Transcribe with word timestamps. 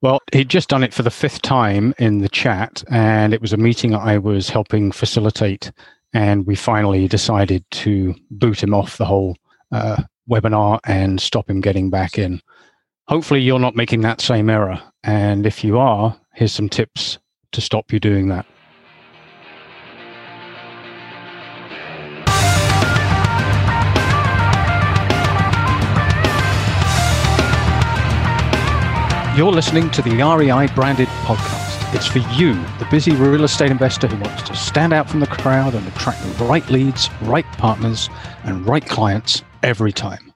Well, 0.00 0.20
he'd 0.32 0.48
just 0.48 0.68
done 0.68 0.84
it 0.84 0.94
for 0.94 1.02
the 1.02 1.10
fifth 1.10 1.42
time 1.42 1.92
in 1.98 2.18
the 2.18 2.28
chat, 2.28 2.84
and 2.88 3.34
it 3.34 3.40
was 3.40 3.52
a 3.52 3.56
meeting 3.56 3.94
I 3.94 4.18
was 4.18 4.48
helping 4.48 4.92
facilitate. 4.92 5.72
And 6.14 6.46
we 6.46 6.54
finally 6.54 7.08
decided 7.08 7.64
to 7.72 8.14
boot 8.30 8.62
him 8.62 8.74
off 8.74 8.96
the 8.96 9.04
whole 9.04 9.36
uh, 9.72 10.02
webinar 10.30 10.78
and 10.84 11.20
stop 11.20 11.50
him 11.50 11.60
getting 11.60 11.90
back 11.90 12.16
in. 12.16 12.40
Hopefully, 13.08 13.40
you're 13.40 13.58
not 13.58 13.74
making 13.74 14.02
that 14.02 14.20
same 14.20 14.48
error. 14.48 14.80
And 15.02 15.46
if 15.46 15.64
you 15.64 15.78
are, 15.78 16.18
here's 16.34 16.52
some 16.52 16.68
tips 16.68 17.18
to 17.52 17.60
stop 17.60 17.92
you 17.92 17.98
doing 17.98 18.28
that. 18.28 18.46
You're 29.38 29.52
listening 29.52 29.88
to 29.92 30.02
the 30.02 30.16
REI 30.16 30.66
branded 30.74 31.06
podcast. 31.22 31.94
It's 31.94 32.08
for 32.08 32.18
you, 32.36 32.54
the 32.80 32.88
busy 32.90 33.12
real 33.12 33.44
estate 33.44 33.70
investor 33.70 34.08
who 34.08 34.20
wants 34.20 34.42
to 34.42 34.56
stand 34.56 34.92
out 34.92 35.08
from 35.08 35.20
the 35.20 35.28
crowd 35.28 35.76
and 35.76 35.86
attract 35.86 36.20
the 36.24 36.44
right 36.44 36.68
leads, 36.70 37.08
right 37.22 37.44
partners, 37.52 38.10
and 38.42 38.66
right 38.66 38.84
clients 38.84 39.44
every 39.62 39.92
time. 39.92 40.34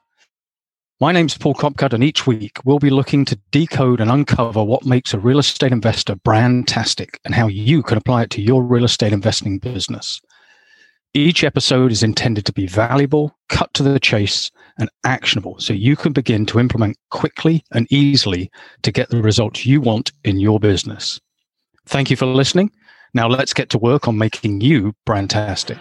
My 1.01 1.11
name's 1.11 1.37
Paul 1.37 1.53
Copcutt, 1.53 1.91
and 1.91 2.01
each 2.01 2.25
week 2.25 2.59
we'll 2.63 2.79
be 2.79 2.89
looking 2.89 3.25
to 3.25 3.37
decode 3.51 3.99
and 3.99 4.09
uncover 4.09 4.63
what 4.63 4.85
makes 4.85 5.13
a 5.13 5.19
real 5.19 5.39
estate 5.39 5.73
investor 5.73 6.15
brandtastic 6.15 7.17
and 7.25 7.35
how 7.35 7.47
you 7.47 7.83
can 7.83 7.97
apply 7.97 8.23
it 8.23 8.29
to 8.29 8.41
your 8.41 8.63
real 8.63 8.85
estate 8.85 9.11
investing 9.11 9.59
business. 9.59 10.21
Each 11.13 11.43
episode 11.43 11.91
is 11.91 12.03
intended 12.03 12.45
to 12.45 12.53
be 12.53 12.67
valuable, 12.67 13.37
cut 13.49 13.73
to 13.73 13.83
the 13.83 13.99
chase, 13.99 14.49
and 14.77 14.89
actionable 15.03 15.59
so 15.59 15.73
you 15.73 15.95
can 15.95 16.13
begin 16.13 16.45
to 16.47 16.59
implement 16.59 16.97
quickly 17.09 17.63
and 17.71 17.87
easily 17.91 18.51
to 18.81 18.91
get 18.91 19.09
the 19.09 19.21
results 19.21 19.65
you 19.65 19.81
want 19.81 20.11
in 20.23 20.39
your 20.39 20.59
business. 20.59 21.19
Thank 21.85 22.09
you 22.09 22.15
for 22.15 22.25
listening. 22.25 22.71
Now 23.13 23.27
let's 23.27 23.53
get 23.53 23.69
to 23.69 23.77
work 23.77 24.07
on 24.07 24.17
making 24.17 24.61
you 24.61 24.93
brandtastic. 25.07 25.79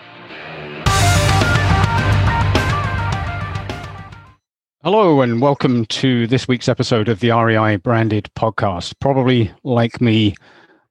Hello, 4.85 5.21
and 5.21 5.41
welcome 5.41 5.85
to 5.87 6.27
this 6.27 6.49
week's 6.49 6.69
episode 6.69 7.09
of 7.09 7.21
the 7.21 7.31
REI 7.31 7.77
branded 7.77 8.29
podcast. 8.37 8.95
Probably 8.99 9.53
like 9.63 10.01
me, 10.01 10.35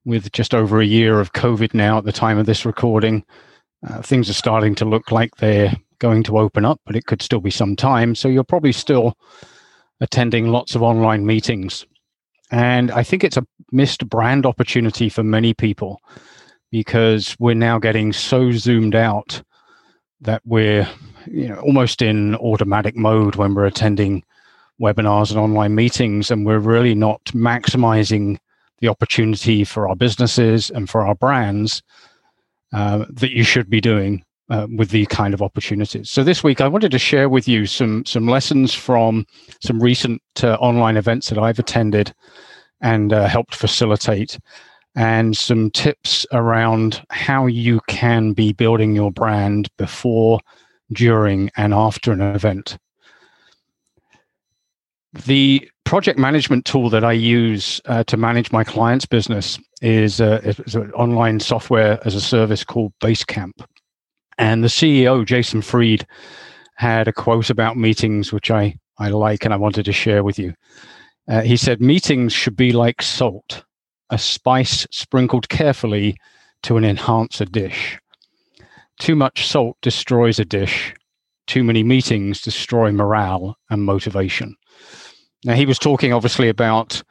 with 0.05 0.31
just 0.31 0.55
over 0.55 0.79
a 0.79 0.85
year 0.85 1.19
of 1.19 1.33
COVID 1.33 1.73
now 1.73 1.97
at 1.97 2.05
the 2.05 2.13
time 2.13 2.37
of 2.37 2.45
this 2.45 2.65
recording, 2.65 3.25
uh, 3.87 4.01
things 4.01 4.29
are 4.29 4.33
starting 4.33 4.75
to 4.75 4.85
look 4.85 5.11
like 5.11 5.35
they're 5.35 5.75
going 6.01 6.23
to 6.23 6.37
open 6.37 6.65
up, 6.65 6.81
but 6.85 6.95
it 6.97 7.05
could 7.05 7.21
still 7.21 7.39
be 7.39 7.51
some 7.51 7.77
time. 7.77 8.15
So 8.15 8.27
you're 8.27 8.43
probably 8.43 8.73
still 8.73 9.15
attending 10.01 10.47
lots 10.47 10.75
of 10.75 10.81
online 10.81 11.25
meetings. 11.25 11.85
And 12.51 12.91
I 12.91 13.03
think 13.03 13.23
it's 13.23 13.37
a 13.37 13.47
missed 13.71 14.09
brand 14.09 14.45
opportunity 14.45 15.07
for 15.07 15.23
many 15.23 15.53
people 15.53 16.01
because 16.71 17.35
we're 17.39 17.53
now 17.53 17.79
getting 17.79 18.11
so 18.11 18.51
zoomed 18.51 18.95
out 18.95 19.41
that 20.19 20.41
we're 20.45 20.87
you 21.27 21.47
know 21.47 21.59
almost 21.59 22.01
in 22.01 22.35
automatic 22.37 22.95
mode 22.95 23.35
when 23.35 23.53
we're 23.53 23.65
attending 23.65 24.23
webinars 24.81 25.29
and 25.29 25.39
online 25.39 25.75
meetings 25.75 26.31
and 26.31 26.45
we're 26.45 26.59
really 26.59 26.95
not 26.95 27.23
maximizing 27.25 28.37
the 28.79 28.87
opportunity 28.87 29.63
for 29.63 29.87
our 29.87 29.95
businesses 29.95 30.71
and 30.71 30.89
for 30.89 31.05
our 31.05 31.15
brands 31.15 31.83
uh, 32.73 33.05
that 33.09 33.31
you 33.31 33.43
should 33.43 33.69
be 33.69 33.79
doing 33.79 34.23
uh, 34.51 34.67
with 34.77 34.89
these 34.89 35.07
kind 35.07 35.33
of 35.33 35.41
opportunities. 35.41 36.11
So 36.11 36.23
this 36.23 36.43
week, 36.43 36.61
I 36.61 36.67
wanted 36.67 36.91
to 36.91 36.99
share 36.99 37.29
with 37.29 37.47
you 37.47 37.65
some 37.65 38.05
some 38.05 38.27
lessons 38.27 38.73
from 38.73 39.25
some 39.61 39.79
recent 39.81 40.21
uh, 40.43 40.55
online 40.55 40.97
events 40.97 41.29
that 41.29 41.39
I've 41.39 41.57
attended 41.57 42.13
and 42.81 43.13
uh, 43.13 43.27
helped 43.27 43.55
facilitate, 43.55 44.37
and 44.95 45.37
some 45.37 45.71
tips 45.71 46.25
around 46.33 47.01
how 47.09 47.45
you 47.45 47.79
can 47.87 48.33
be 48.33 48.51
building 48.53 48.93
your 48.93 49.11
brand 49.11 49.69
before, 49.77 50.39
during, 50.91 51.49
and 51.55 51.73
after 51.73 52.11
an 52.11 52.21
event. 52.21 52.77
The 55.25 55.69
project 55.83 56.17
management 56.17 56.65
tool 56.65 56.89
that 56.89 57.03
I 57.03 57.11
use 57.11 57.81
uh, 57.85 58.03
to 58.05 58.17
manage 58.17 58.51
my 58.51 58.63
client's 58.63 59.05
business 59.05 59.59
is, 59.81 60.21
uh, 60.21 60.39
is 60.43 60.75
an 60.75 60.91
online 60.93 61.39
software 61.39 61.99
as 62.05 62.15
a 62.15 62.21
service 62.21 62.63
called 62.63 62.93
Basecamp. 63.01 63.51
And 64.37 64.63
the 64.63 64.67
CEO, 64.67 65.25
Jason 65.25 65.61
Fried, 65.61 66.05
had 66.75 67.07
a 67.07 67.13
quote 67.13 67.49
about 67.49 67.77
meetings, 67.77 68.33
which 68.33 68.49
I, 68.49 68.75
I 68.97 69.09
like 69.09 69.45
and 69.45 69.53
I 69.53 69.57
wanted 69.57 69.85
to 69.85 69.91
share 69.91 70.23
with 70.23 70.39
you. 70.39 70.53
Uh, 71.27 71.41
he 71.41 71.55
said, 71.55 71.81
Meetings 71.81 72.33
should 72.33 72.55
be 72.55 72.71
like 72.71 73.01
salt, 73.01 73.63
a 74.09 74.17
spice 74.17 74.87
sprinkled 74.91 75.49
carefully 75.49 76.15
to 76.63 76.77
an 76.77 76.83
enhance 76.83 77.39
a 77.41 77.45
dish. 77.45 77.99
Too 78.99 79.15
much 79.15 79.47
salt 79.47 79.77
destroys 79.81 80.39
a 80.39 80.45
dish. 80.45 80.93
Too 81.47 81.63
many 81.63 81.83
meetings 81.83 82.41
destroy 82.41 82.91
morale 82.91 83.57
and 83.69 83.83
motivation. 83.83 84.55
Now, 85.43 85.53
he 85.53 85.65
was 85.65 85.79
talking 85.79 86.13
obviously 86.13 86.49
about 86.49 87.01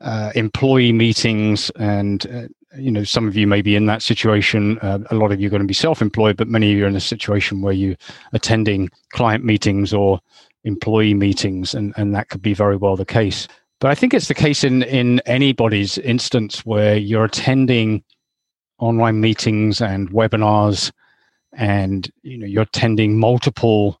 uh, 0.00 0.30
employee 0.34 0.92
meetings, 0.92 1.70
and 1.70 2.24
uh, 2.26 2.48
you 2.76 2.90
know, 2.90 3.04
some 3.04 3.26
of 3.26 3.36
you 3.36 3.46
may 3.46 3.62
be 3.62 3.76
in 3.76 3.86
that 3.86 4.02
situation. 4.02 4.78
Uh, 4.80 4.98
a 5.10 5.14
lot 5.14 5.32
of 5.32 5.40
you 5.40 5.46
are 5.46 5.50
going 5.50 5.62
to 5.62 5.66
be 5.68 5.74
self-employed, 5.74 6.36
but 6.36 6.48
many 6.48 6.72
of 6.72 6.78
you 6.78 6.84
are 6.84 6.88
in 6.88 6.96
a 6.96 7.00
situation 7.00 7.62
where 7.62 7.72
you're 7.72 7.96
attending 8.32 8.90
client 9.12 9.44
meetings 9.44 9.94
or 9.94 10.20
employee 10.64 11.14
meetings, 11.14 11.74
and 11.74 11.94
and 11.96 12.14
that 12.14 12.28
could 12.28 12.42
be 12.42 12.54
very 12.54 12.76
well 12.76 12.96
the 12.96 13.06
case. 13.06 13.48
But 13.80 13.90
I 13.90 13.94
think 13.94 14.12
it's 14.12 14.28
the 14.28 14.34
case 14.34 14.64
in 14.64 14.82
in 14.82 15.20
anybody's 15.20 15.98
instance 15.98 16.66
where 16.66 16.96
you're 16.96 17.24
attending 17.24 18.02
online 18.78 19.20
meetings 19.20 19.80
and 19.80 20.10
webinars, 20.10 20.92
and 21.54 22.10
you 22.22 22.36
know 22.36 22.46
you're 22.46 22.62
attending 22.62 23.18
multiple 23.18 24.00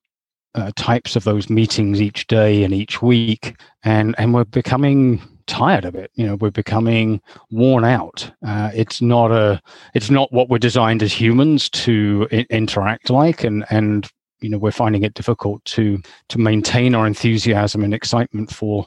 uh, 0.54 0.72
types 0.76 1.16
of 1.16 1.24
those 1.24 1.48
meetings 1.48 2.02
each 2.02 2.26
day 2.26 2.64
and 2.64 2.74
each 2.74 3.00
week, 3.00 3.58
and 3.82 4.14
and 4.18 4.34
we're 4.34 4.44
becoming 4.44 5.22
tired 5.48 5.84
of 5.84 5.94
it. 5.94 6.10
You 6.14 6.26
know, 6.26 6.36
we're 6.36 6.50
becoming 6.50 7.20
worn 7.50 7.84
out. 7.84 8.30
Uh, 8.46 8.70
it's 8.74 9.02
not 9.02 9.32
a, 9.32 9.60
it's 9.94 10.10
not 10.10 10.32
what 10.32 10.48
we're 10.48 10.58
designed 10.58 11.02
as 11.02 11.12
humans 11.12 11.68
to 11.70 12.28
I- 12.30 12.46
interact 12.50 13.10
like, 13.10 13.42
and 13.44 13.64
and 13.70 14.08
you 14.40 14.48
know 14.48 14.58
we're 14.58 14.70
finding 14.70 15.02
it 15.02 15.14
difficult 15.14 15.64
to 15.64 16.00
to 16.28 16.38
maintain 16.38 16.94
our 16.94 17.06
enthusiasm 17.06 17.82
and 17.82 17.92
excitement 17.92 18.52
for 18.52 18.86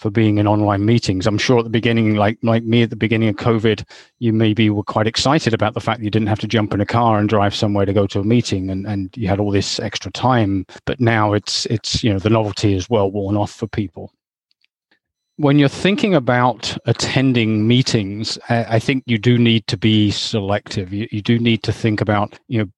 for 0.00 0.10
being 0.10 0.38
in 0.38 0.48
online 0.48 0.86
meetings. 0.86 1.26
I'm 1.26 1.36
sure 1.36 1.58
at 1.58 1.64
the 1.64 1.70
beginning, 1.70 2.16
like 2.16 2.38
like 2.42 2.64
me 2.64 2.82
at 2.82 2.90
the 2.90 2.96
beginning 2.96 3.28
of 3.28 3.36
COVID, 3.36 3.84
you 4.18 4.32
maybe 4.32 4.70
were 4.70 4.82
quite 4.82 5.06
excited 5.06 5.52
about 5.52 5.74
the 5.74 5.80
fact 5.80 6.00
that 6.00 6.04
you 6.04 6.10
didn't 6.10 6.28
have 6.28 6.40
to 6.40 6.48
jump 6.48 6.72
in 6.72 6.80
a 6.80 6.86
car 6.86 7.18
and 7.18 7.28
drive 7.28 7.54
somewhere 7.54 7.84
to 7.84 7.92
go 7.92 8.06
to 8.06 8.20
a 8.20 8.24
meeting, 8.24 8.70
and 8.70 8.86
and 8.86 9.14
you 9.16 9.28
had 9.28 9.40
all 9.40 9.50
this 9.50 9.78
extra 9.78 10.10
time. 10.10 10.66
But 10.86 11.00
now 11.00 11.34
it's 11.34 11.66
it's 11.66 12.02
you 12.02 12.12
know 12.12 12.18
the 12.18 12.30
novelty 12.30 12.74
is 12.74 12.88
well 12.88 13.10
worn 13.10 13.36
off 13.36 13.52
for 13.52 13.66
people. 13.66 14.12
When 15.40 15.58
you're 15.58 15.70
thinking 15.70 16.14
about 16.14 16.76
attending 16.84 17.66
meetings, 17.66 18.38
I 18.50 18.78
think 18.78 19.04
you 19.06 19.16
do 19.16 19.38
need 19.38 19.66
to 19.68 19.78
be 19.78 20.10
selective. 20.10 20.92
You, 20.92 21.08
you 21.10 21.22
do 21.22 21.38
need 21.38 21.62
to 21.62 21.72
think 21.72 22.02
about 22.02 22.38
you 22.48 22.58
know 22.60 22.70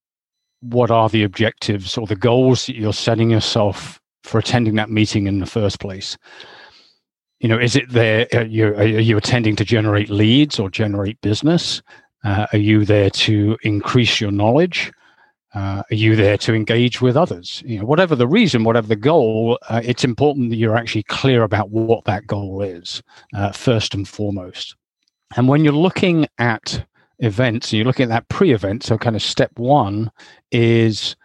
what 0.60 0.90
are 0.90 1.08
the 1.08 1.24
objectives 1.24 1.98
or 1.98 2.06
the 2.06 2.14
goals 2.14 2.66
that 2.66 2.76
you're 2.76 2.92
setting 2.92 3.30
yourself 3.30 4.00
for 4.22 4.38
attending 4.38 4.76
that 4.76 4.90
meeting 4.90 5.26
in 5.26 5.40
the 5.40 5.46
first 5.46 5.80
place 5.80 6.16
you 7.42 7.48
know, 7.48 7.58
is 7.58 7.74
it 7.74 7.90
there? 7.90 8.28
Are 8.32 8.44
you, 8.44 8.68
are 8.68 8.84
you 8.84 9.16
attending 9.16 9.56
to 9.56 9.64
generate 9.64 10.08
leads 10.08 10.60
or 10.60 10.70
generate 10.70 11.20
business? 11.22 11.82
Uh, 12.22 12.46
are 12.52 12.58
you 12.58 12.84
there 12.84 13.10
to 13.10 13.58
increase 13.62 14.20
your 14.20 14.30
knowledge? 14.30 14.92
Uh, 15.54 15.82
are 15.90 15.94
you 15.94 16.16
there 16.16 16.38
to 16.38 16.54
engage 16.54 17.02
with 17.02 17.16
others? 17.16 17.62
You 17.66 17.80
know, 17.80 17.84
whatever 17.84 18.16
the 18.16 18.26
reason, 18.26 18.64
whatever 18.64 18.86
the 18.86 18.96
goal, 18.96 19.58
uh, 19.68 19.82
it's 19.84 20.04
important 20.04 20.50
that 20.50 20.56
you're 20.56 20.76
actually 20.76 21.02
clear 21.04 21.42
about 21.42 21.70
what 21.70 22.04
that 22.06 22.26
goal 22.26 22.62
is 22.62 23.02
uh, 23.34 23.52
first 23.52 23.94
and 23.94 24.08
foremost. 24.08 24.76
And 25.37 25.49
when 25.49 25.62
you're 25.62 25.75
looking 25.75 26.26
at 26.38 26.84
events 27.19 27.70
and 27.70 27.78
you're 27.78 27.87
looking 27.87 28.04
at 28.04 28.08
that 28.08 28.28
pre-event, 28.28 28.82
so 28.82 28.96
kind 28.96 29.16
of 29.16 29.22
step 29.22 29.50
one 29.58 30.10
is 30.50 31.16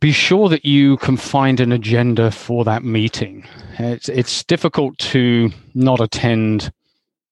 be 0.00 0.12
sure 0.12 0.48
that 0.50 0.66
you 0.66 0.98
can 0.98 1.16
find 1.16 1.60
an 1.60 1.72
agenda 1.72 2.30
for 2.30 2.64
that 2.64 2.84
meeting. 2.84 3.46
It's 3.78 4.08
it's 4.10 4.44
difficult 4.44 4.98
to 4.98 5.50
not 5.74 6.00
attend 6.00 6.70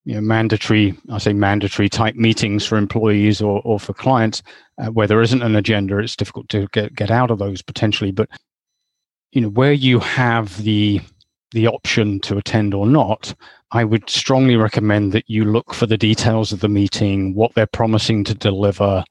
you 0.05 0.15
know, 0.15 0.21
mandatory, 0.21 0.99
I 1.11 1.19
say 1.19 1.33
mandatory 1.33 1.89
type 1.89 2.17
meetings 2.17 2.67
for 2.67 2.77
employees 2.77 3.41
or, 3.41 3.63
or 3.65 3.79
for 3.79 3.95
clients 3.95 4.43
uh, 4.79 4.87
where 4.87 5.07
there 5.07 5.23
isn't 5.23 5.43
an 5.43 5.57
agenda. 5.57 5.99
It's 5.99 6.17
difficult 6.17 6.49
to 6.51 6.67
get, 6.73 6.95
get 6.95 7.11
out 7.11 7.31
of 7.31 7.39
those 7.39 7.63
potentially. 7.63 8.11
But 8.11 8.29
you 9.33 9.41
know, 9.41 9.49
where 9.49 9.73
you 9.73 9.99
have 10.01 10.63
the 10.63 11.01
the 11.53 11.67
option 11.67 12.19
to 12.21 12.39
attend 12.39 12.73
or 12.73 12.87
not, 12.87 13.35
I 13.73 13.85
would 13.85 14.09
strongly 14.09 14.57
recommend 14.57 15.13
that 15.13 15.29
you 15.29 15.45
look 15.45 15.75
for 15.75 15.87
the 15.87 15.99
details 15.99 16.51
of 16.51 16.61
the 16.61 16.69
meeting, 16.69 17.35
what 17.35 17.55
they're 17.55 17.67
promising 17.67 18.25
to 18.25 18.35
deliver, 18.35 19.05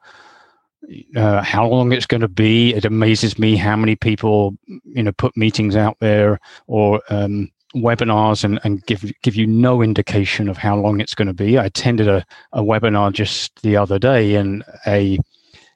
uh, 1.16 1.42
how 1.44 1.68
long 1.68 1.92
it's 1.92 2.08
going 2.08 2.22
to 2.22 2.28
be. 2.28 2.74
It 2.74 2.84
amazes 2.84 3.38
me 3.38 3.56
how 3.56 3.76
many 3.76 3.96
people, 3.96 4.58
you 4.68 5.04
know, 5.04 5.12
put 5.12 5.38
meetings 5.38 5.76
out 5.76 5.98
there 6.00 6.40
or 6.66 7.02
um, 7.10 7.52
webinars 7.76 8.44
and, 8.44 8.60
and 8.64 8.86
give 8.86 9.12
give 9.22 9.36
you 9.36 9.48
no 9.48 9.82
indication 9.82 10.50
of 10.50 10.58
how 10.58 10.78
long 10.78 11.00
it's 11.00 11.16
going 11.16 11.28
to 11.28 11.34
be. 11.34 11.58
I 11.58 11.66
attended 11.66 12.08
a, 12.08 12.26
a 12.54 12.62
webinar 12.62 13.12
just 13.12 13.62
the 13.62 13.78
other 13.78 14.00
day 14.00 14.36
and 14.36 14.64
a 14.86 15.18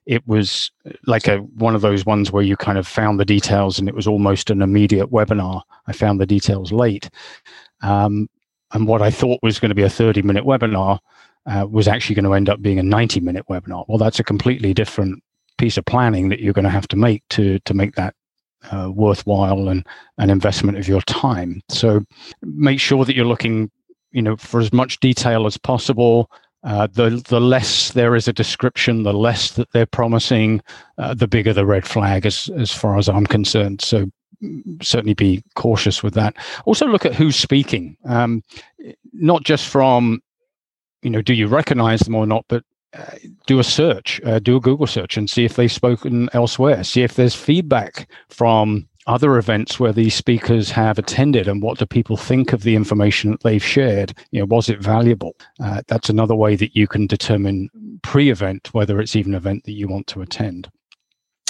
it 0.05 0.25
was 0.27 0.71
like 1.07 1.27
a 1.27 1.37
one 1.37 1.75
of 1.75 1.81
those 1.81 2.05
ones 2.05 2.31
where 2.31 2.43
you 2.43 2.55
kind 2.55 2.77
of 2.77 2.87
found 2.87 3.19
the 3.19 3.25
details 3.25 3.79
and 3.79 3.87
it 3.87 3.95
was 3.95 4.07
almost 4.07 4.49
an 4.49 4.61
immediate 4.61 5.11
webinar. 5.11 5.61
I 5.87 5.93
found 5.93 6.19
the 6.19 6.25
details 6.25 6.71
late. 6.71 7.09
Um, 7.81 8.29
and 8.73 8.87
what 8.87 9.01
I 9.01 9.09
thought 9.09 9.39
was 9.41 9.59
going 9.59 9.69
to 9.69 9.75
be 9.75 9.83
a 9.83 9.89
30 9.89 10.21
minute 10.21 10.43
webinar 10.43 10.99
uh, 11.45 11.65
was 11.69 11.87
actually 11.87 12.15
going 12.15 12.25
to 12.25 12.33
end 12.33 12.49
up 12.49 12.61
being 12.61 12.79
a 12.79 12.83
90 12.83 13.19
minute 13.19 13.45
webinar. 13.49 13.85
Well, 13.87 13.97
that's 13.97 14.19
a 14.19 14.23
completely 14.23 14.73
different 14.73 15.23
piece 15.57 15.77
of 15.77 15.85
planning 15.85 16.29
that 16.29 16.39
you're 16.39 16.53
going 16.53 16.65
to 16.65 16.69
have 16.69 16.87
to 16.89 16.97
make 16.97 17.23
to 17.29 17.59
to 17.59 17.73
make 17.73 17.95
that 17.95 18.14
uh, 18.71 18.91
worthwhile 18.91 19.69
and 19.69 19.85
an 20.17 20.29
investment 20.29 20.77
of 20.77 20.87
your 20.87 21.01
time. 21.01 21.61
So 21.69 22.03
make 22.41 22.79
sure 22.79 23.05
that 23.05 23.15
you're 23.15 23.25
looking, 23.25 23.71
you 24.11 24.21
know, 24.21 24.35
for 24.37 24.59
as 24.59 24.71
much 24.71 24.99
detail 24.99 25.45
as 25.45 25.57
possible. 25.57 26.29
Uh, 26.63 26.87
the 26.87 27.23
the 27.27 27.39
less 27.39 27.91
there 27.91 28.15
is 28.15 28.27
a 28.27 28.33
description, 28.33 29.03
the 29.03 29.13
less 29.13 29.51
that 29.51 29.71
they're 29.71 29.85
promising, 29.85 30.61
uh, 30.97 31.13
the 31.13 31.27
bigger 31.27 31.53
the 31.53 31.65
red 31.65 31.85
flag, 31.85 32.25
as 32.25 32.49
as 32.57 32.71
far 32.71 32.97
as 32.97 33.07
I'm 33.07 33.27
concerned. 33.27 33.81
So 33.81 34.09
certainly 34.81 35.13
be 35.13 35.43
cautious 35.55 36.03
with 36.03 36.13
that. 36.15 36.35
Also 36.65 36.87
look 36.87 37.05
at 37.05 37.15
who's 37.15 37.35
speaking, 37.35 37.97
um, 38.05 38.43
not 39.13 39.43
just 39.43 39.67
from, 39.67 40.21
you 41.01 41.09
know, 41.09 41.21
do 41.21 41.33
you 41.33 41.47
recognize 41.47 42.01
them 42.01 42.15
or 42.15 42.25
not, 42.25 42.45
but 42.49 42.63
do 43.45 43.59
a 43.59 43.63
search, 43.63 44.21
uh, 44.25 44.39
do 44.39 44.57
a 44.57 44.59
Google 44.59 44.87
search, 44.87 45.17
and 45.17 45.29
see 45.29 45.45
if 45.45 45.55
they've 45.55 45.71
spoken 45.71 46.29
elsewhere. 46.33 46.83
See 46.83 47.03
if 47.03 47.15
there's 47.15 47.35
feedback 47.35 48.09
from 48.29 48.87
other 49.07 49.37
events 49.37 49.79
where 49.79 49.93
these 49.93 50.15
speakers 50.15 50.71
have 50.71 50.97
attended, 50.97 51.47
and 51.47 51.61
what 51.61 51.77
do 51.77 51.85
people 51.85 52.17
think 52.17 52.53
of 52.53 52.63
the 52.63 52.75
information 52.75 53.31
that 53.31 53.43
they've 53.43 53.63
shared? 53.63 54.17
You 54.31 54.39
know, 54.39 54.45
was 54.45 54.69
it 54.69 54.79
valuable? 54.79 55.35
Uh, 55.59 55.81
that's 55.87 56.09
another 56.09 56.35
way 56.35 56.55
that 56.55 56.75
you 56.75 56.87
can 56.87 57.07
determine 57.07 57.69
pre-event 58.01 58.73
whether 58.73 58.99
it's 58.99 59.15
even 59.15 59.33
an 59.33 59.37
event 59.37 59.63
that 59.63 59.71
you 59.71 59.87
want 59.87 60.05
to 60.07 60.21
attend 60.21 60.69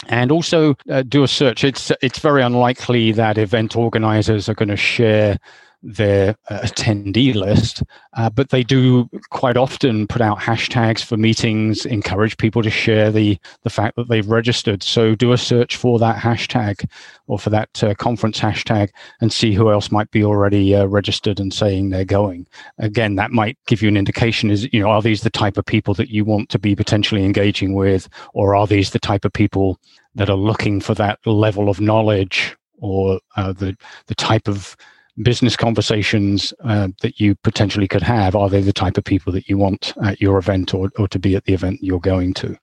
and 0.08 0.32
also 0.32 0.76
uh, 0.90 1.04
do 1.04 1.24
a 1.24 1.28
search. 1.28 1.64
It's 1.64 1.92
it's 2.02 2.20
very 2.20 2.42
unlikely 2.44 3.12
that 3.14 3.38
event 3.38 3.76
organizers 3.76 4.50
are 4.50 4.54
going 4.54 4.70
to 4.70 4.78
share 4.78 5.40
their 5.86 6.36
uh, 6.50 6.60
attendee 6.62 7.36
list, 7.36 7.84
uh, 8.14 8.30
but 8.30 8.50
they 8.50 8.64
do 8.64 9.08
quite 9.30 9.56
often 9.56 10.08
put 10.08 10.22
out 10.22 10.40
hashtags 10.40 11.04
for 11.04 11.16
meetings, 11.16 11.86
encourage 11.86 12.38
people 12.38 12.64
to 12.64 12.70
share 12.70 13.12
the 13.12 13.38
the 13.64 13.70
fact 13.70 13.96
that 13.96 14.10
they've 14.10 14.28
registered. 14.28 14.82
So 14.82 15.14
do 15.16 15.32
a 15.32 15.38
search 15.38 15.78
for 15.78 16.00
that 16.00 16.18
hashtag 16.18 16.90
or 17.28 17.38
for 17.38 17.52
that 17.52 17.84
uh, 17.84 17.94
conference 17.96 18.40
hashtag 18.40 18.90
and 19.22 19.32
see 19.32 19.54
who 19.54 19.72
else 19.72 19.92
might 19.92 20.10
be 20.10 20.24
already 20.24 20.76
uh, 20.76 20.86
registered 20.86 21.40
and 21.40 21.54
saying 21.54 21.90
they're 21.90 22.04
going. 22.04 22.48
Again, 22.80 23.16
that 23.16 23.32
might 23.32 23.58
give 23.68 23.82
you 23.82 23.88
an 23.88 23.98
indication: 23.98 24.50
is 24.50 24.68
you 24.74 24.82
know 24.82 24.90
are 24.90 25.02
these 25.02 25.22
the 25.22 25.30
type 25.30 25.58
of 25.58 25.66
people 25.66 25.94
that 25.94 26.10
you 26.10 26.26
want 26.26 26.50
to 26.50 26.60
be 26.60 26.76
potentially 26.76 27.24
engaging 27.24 27.74
with, 27.74 28.10
or 28.34 28.56
are 28.56 28.66
these 28.68 28.90
the 28.90 29.00
type 29.00 29.24
of 29.24 29.34
people 29.34 29.80
that 30.16 30.30
are 30.30 30.38
looking 30.38 30.82
for 30.82 30.96
that 30.96 31.20
level 31.28 31.70
of 31.70 31.80
knowledge 31.80 32.56
or 32.80 33.20
uh, 33.36 33.54
the 33.54 33.78
the 34.08 34.16
type 34.16 34.48
of 34.48 34.76
business 35.22 35.56
conversations 35.56 36.54
uh, 36.64 36.90
that 37.02 37.20
you 37.20 37.36
potentially 37.36 37.88
could 37.88 38.02
have. 38.02 38.36
Are 38.36 38.50
they 38.50 38.62
the 38.62 38.74
type 38.74 38.98
of 38.98 39.04
people 39.04 39.32
that 39.34 39.48
you 39.48 39.58
want 39.58 39.94
at 40.04 40.20
your 40.20 40.38
event 40.38 40.74
or, 40.74 40.92
or 40.98 41.08
to 41.08 41.20
be 41.20 41.36
at 41.36 41.46
the 41.46 41.54
event 41.54 41.80
you're 41.82 42.00
going 42.00 42.34
to? 42.36 42.58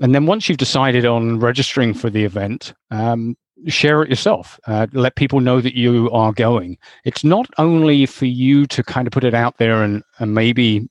And 0.00 0.14
then 0.14 0.26
once 0.26 0.48
you've 0.48 0.58
decided 0.58 1.06
on 1.06 1.38
registering 1.38 1.94
for 1.94 2.10
the 2.10 2.24
event 2.24 2.74
um, 2.90 3.36
share 3.66 4.02
it 4.02 4.10
yourself. 4.10 4.58
Uh, 4.66 4.86
let 4.92 5.16
people 5.16 5.40
know 5.40 5.60
that 5.60 5.76
you 5.76 6.10
are 6.10 6.32
going. 6.32 6.76
It's 7.04 7.24
not 7.24 7.46
only 7.58 8.06
for 8.06 8.26
you 8.26 8.66
to 8.66 8.82
kind 8.82 9.06
of 9.06 9.12
put 9.12 9.24
it 9.24 9.34
out 9.34 9.56
there 9.58 9.82
and, 9.82 10.02
and 10.18 10.34
maybe 10.34 10.88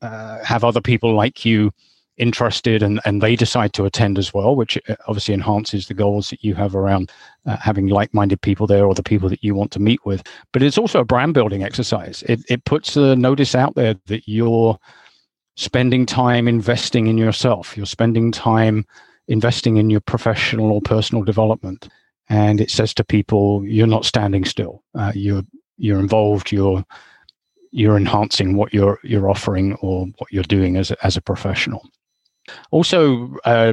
uh, 0.00 0.42
have 0.44 0.64
other 0.64 0.80
people 0.80 1.14
like 1.14 1.44
you 1.44 1.70
interested 2.18 2.82
and, 2.82 3.00
and 3.04 3.22
they 3.22 3.36
decide 3.36 3.72
to 3.72 3.84
attend 3.84 4.18
as 4.18 4.34
well, 4.34 4.54
which 4.54 4.78
uh, 4.88 4.96
obviously 5.08 5.34
enhances 5.34 5.86
the 5.86 5.94
goals 5.94 6.30
that 6.30 6.44
you 6.44 6.54
have 6.54 6.74
around 6.74 7.10
uh, 7.46 7.56
having 7.56 7.88
like 7.88 8.12
minded 8.12 8.40
people 8.40 8.66
there 8.66 8.86
or 8.86 8.94
the 8.94 9.02
people 9.02 9.28
that 9.28 9.42
you 9.42 9.54
want 9.54 9.70
to 9.72 9.80
meet 9.80 10.04
with. 10.04 10.22
But 10.52 10.62
it's 10.62 10.78
also 10.78 11.00
a 11.00 11.04
brand 11.04 11.34
building 11.34 11.62
exercise. 11.62 12.22
It, 12.24 12.44
it 12.48 12.64
puts 12.64 12.96
a 12.96 13.16
notice 13.16 13.54
out 13.54 13.74
there 13.74 13.94
that 14.06 14.28
you're 14.28 14.78
spending 15.56 16.06
time 16.06 16.48
investing 16.48 17.06
in 17.06 17.18
yourself, 17.18 17.76
you're 17.76 17.86
spending 17.86 18.32
time 18.32 18.84
investing 19.28 19.76
in 19.76 19.90
your 19.90 20.00
professional 20.00 20.72
or 20.72 20.80
personal 20.80 21.24
development. 21.24 21.88
And 22.28 22.60
it 22.60 22.70
says 22.70 22.94
to 22.94 23.04
people, 23.04 23.64
you're 23.64 23.86
not 23.86 24.04
standing 24.04 24.44
still. 24.44 24.82
Uh, 24.94 25.12
you're 25.14 25.42
you're 25.76 25.98
involved. 25.98 26.52
You're 26.52 26.84
you're 27.72 27.96
enhancing 27.96 28.56
what 28.56 28.72
you're 28.72 28.98
you're 29.02 29.28
offering 29.28 29.74
or 29.76 30.06
what 30.18 30.32
you're 30.32 30.42
doing 30.44 30.76
as 30.76 30.90
a, 30.90 31.06
as 31.06 31.16
a 31.16 31.22
professional. 31.22 31.82
Also, 32.70 33.36
uh, 33.44 33.72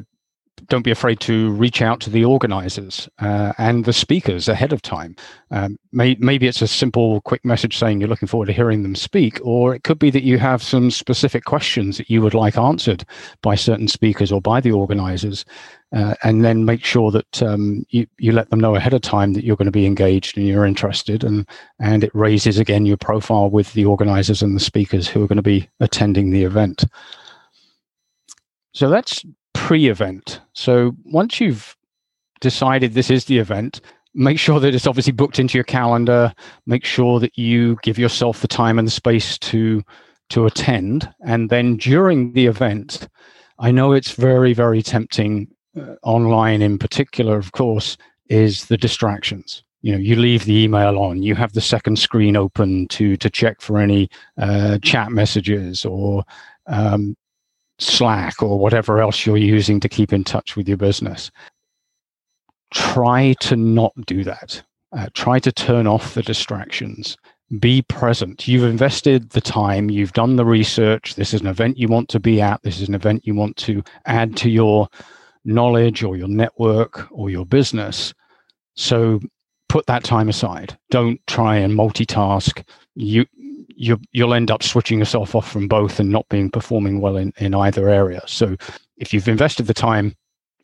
don't 0.67 0.83
be 0.83 0.91
afraid 0.91 1.19
to 1.21 1.51
reach 1.51 1.81
out 1.81 1.99
to 2.01 2.09
the 2.09 2.25
organizers 2.25 3.07
uh, 3.19 3.53
and 3.57 3.85
the 3.85 3.93
speakers 3.93 4.47
ahead 4.47 4.73
of 4.73 4.81
time. 4.81 5.15
Um, 5.51 5.77
may, 5.91 6.15
maybe 6.19 6.47
it's 6.47 6.61
a 6.61 6.67
simple, 6.67 7.21
quick 7.21 7.45
message 7.45 7.77
saying 7.77 7.99
you're 7.99 8.09
looking 8.09 8.27
forward 8.27 8.47
to 8.47 8.53
hearing 8.53 8.83
them 8.83 8.95
speak, 8.95 9.39
or 9.43 9.73
it 9.73 9.83
could 9.83 9.99
be 9.99 10.09
that 10.11 10.23
you 10.23 10.37
have 10.37 10.61
some 10.61 10.91
specific 10.91 11.45
questions 11.45 11.97
that 11.97 12.09
you 12.09 12.21
would 12.21 12.33
like 12.33 12.57
answered 12.57 13.05
by 13.41 13.55
certain 13.55 13.87
speakers 13.87 14.31
or 14.31 14.41
by 14.41 14.59
the 14.59 14.71
organizers. 14.71 15.45
Uh, 15.91 16.13
and 16.23 16.45
then 16.45 16.65
make 16.65 16.85
sure 16.85 17.09
that 17.09 17.41
um, 17.41 17.83
you, 17.89 18.05
you 18.19 18.31
let 18.31 18.47
them 18.51 18.59
know 18.59 18.75
ahead 18.75 18.93
of 18.93 19.01
time 19.01 19.33
that 19.33 19.43
you're 19.43 19.55
going 19.55 19.65
to 19.65 19.71
be 19.71 19.87
engaged 19.87 20.37
and 20.37 20.45
you're 20.45 20.67
interested 20.67 21.23
and 21.23 21.47
and 21.79 22.03
it 22.03 22.11
raises 22.13 22.59
again 22.59 22.85
your 22.85 22.95
profile 22.95 23.49
with 23.49 23.73
the 23.73 23.85
organizers 23.85 24.43
and 24.43 24.55
the 24.55 24.59
speakers 24.59 25.07
who 25.07 25.23
are 25.23 25.27
going 25.27 25.35
to 25.35 25.41
be 25.41 25.67
attending 25.79 26.29
the 26.29 26.43
event 26.43 26.85
so 28.73 28.89
that's 28.89 29.25
pre-event. 29.53 30.41
So 30.53 30.93
once 31.05 31.39
you've 31.39 31.75
decided 32.41 32.93
this 32.93 33.09
is 33.09 33.25
the 33.25 33.39
event, 33.39 33.81
make 34.13 34.39
sure 34.39 34.59
that 34.59 34.73
it's 34.73 34.87
obviously 34.87 35.13
booked 35.13 35.39
into 35.39 35.57
your 35.57 35.65
calendar. 35.65 36.33
Make 36.65 36.85
sure 36.85 37.19
that 37.19 37.37
you 37.37 37.77
give 37.83 37.99
yourself 37.99 38.41
the 38.41 38.47
time 38.47 38.79
and 38.79 38.87
the 38.87 38.91
space 38.91 39.37
to 39.39 39.83
to 40.29 40.45
attend. 40.45 41.11
And 41.25 41.49
then 41.49 41.77
during 41.77 42.33
the 42.33 42.45
event, 42.45 43.07
I 43.57 43.71
know 43.71 43.93
it's 43.93 44.11
very 44.11 44.53
very 44.53 44.81
tempting 44.81 45.47
uh, 45.79 45.95
online 46.03 46.61
in 46.61 46.77
particular, 46.77 47.37
of 47.37 47.51
course, 47.51 47.97
is 48.27 48.65
the 48.65 48.77
distractions 48.77 49.63
you 49.81 49.91
know 49.91 49.97
you 49.97 50.15
leave 50.15 50.43
the 50.45 50.63
email 50.63 50.99
on 50.99 51.23
you 51.23 51.35
have 51.35 51.53
the 51.53 51.61
second 51.61 51.97
screen 51.97 52.35
open 52.35 52.85
to 52.89 53.15
to 53.15 53.29
check 53.29 53.61
for 53.61 53.77
any 53.77 54.09
uh, 54.37 54.77
chat 54.79 55.09
messages 55.09 55.85
or 55.85 56.23
um, 56.67 57.15
Slack 57.79 58.41
or 58.43 58.59
whatever 58.59 59.01
else 59.01 59.25
you're 59.25 59.37
using 59.37 59.79
to 59.79 59.89
keep 59.89 60.13
in 60.13 60.23
touch 60.23 60.55
with 60.55 60.67
your 60.67 60.77
business. 60.77 61.31
Try 62.73 63.33
to 63.41 63.55
not 63.55 63.93
do 64.05 64.23
that. 64.23 64.61
Uh, 64.91 65.07
try 65.13 65.39
to 65.39 65.51
turn 65.51 65.87
off 65.87 66.13
the 66.13 66.21
distractions. 66.21 67.17
Be 67.59 67.81
present. 67.83 68.47
You've 68.47 68.69
invested 68.69 69.31
the 69.31 69.41
time, 69.41 69.89
you've 69.89 70.13
done 70.13 70.35
the 70.35 70.45
research. 70.45 71.15
This 71.15 71.33
is 71.33 71.41
an 71.41 71.47
event 71.47 71.77
you 71.77 71.87
want 71.87 72.09
to 72.09 72.19
be 72.19 72.41
at, 72.41 72.61
this 72.61 72.79
is 72.79 72.87
an 72.87 72.95
event 72.95 73.25
you 73.25 73.33
want 73.33 73.57
to 73.57 73.83
add 74.05 74.35
to 74.37 74.49
your 74.49 74.87
knowledge 75.45 76.03
or 76.03 76.15
your 76.15 76.27
network 76.27 77.07
or 77.11 77.29
your 77.29 77.45
business. 77.45 78.13
So 78.75 79.19
put 79.67 79.85
that 79.87 80.03
time 80.03 80.29
aside. 80.29 80.77
Don't 80.91 81.19
try 81.27 81.57
and 81.57 81.73
multitask. 81.73 82.63
You 82.95 83.25
you 83.79 83.97
you'll 84.11 84.33
end 84.33 84.51
up 84.51 84.61
switching 84.61 84.99
yourself 84.99 85.33
off 85.33 85.49
from 85.49 85.67
both 85.67 85.99
and 86.01 86.09
not 86.09 86.27
being 86.27 86.49
performing 86.49 86.99
well 86.99 87.15
in, 87.15 87.33
in 87.37 87.55
either 87.55 87.87
area. 87.87 88.21
So 88.27 88.57
if 88.97 89.13
you've 89.13 89.29
invested 89.29 89.67
the 89.67 89.73
time, 89.73 90.15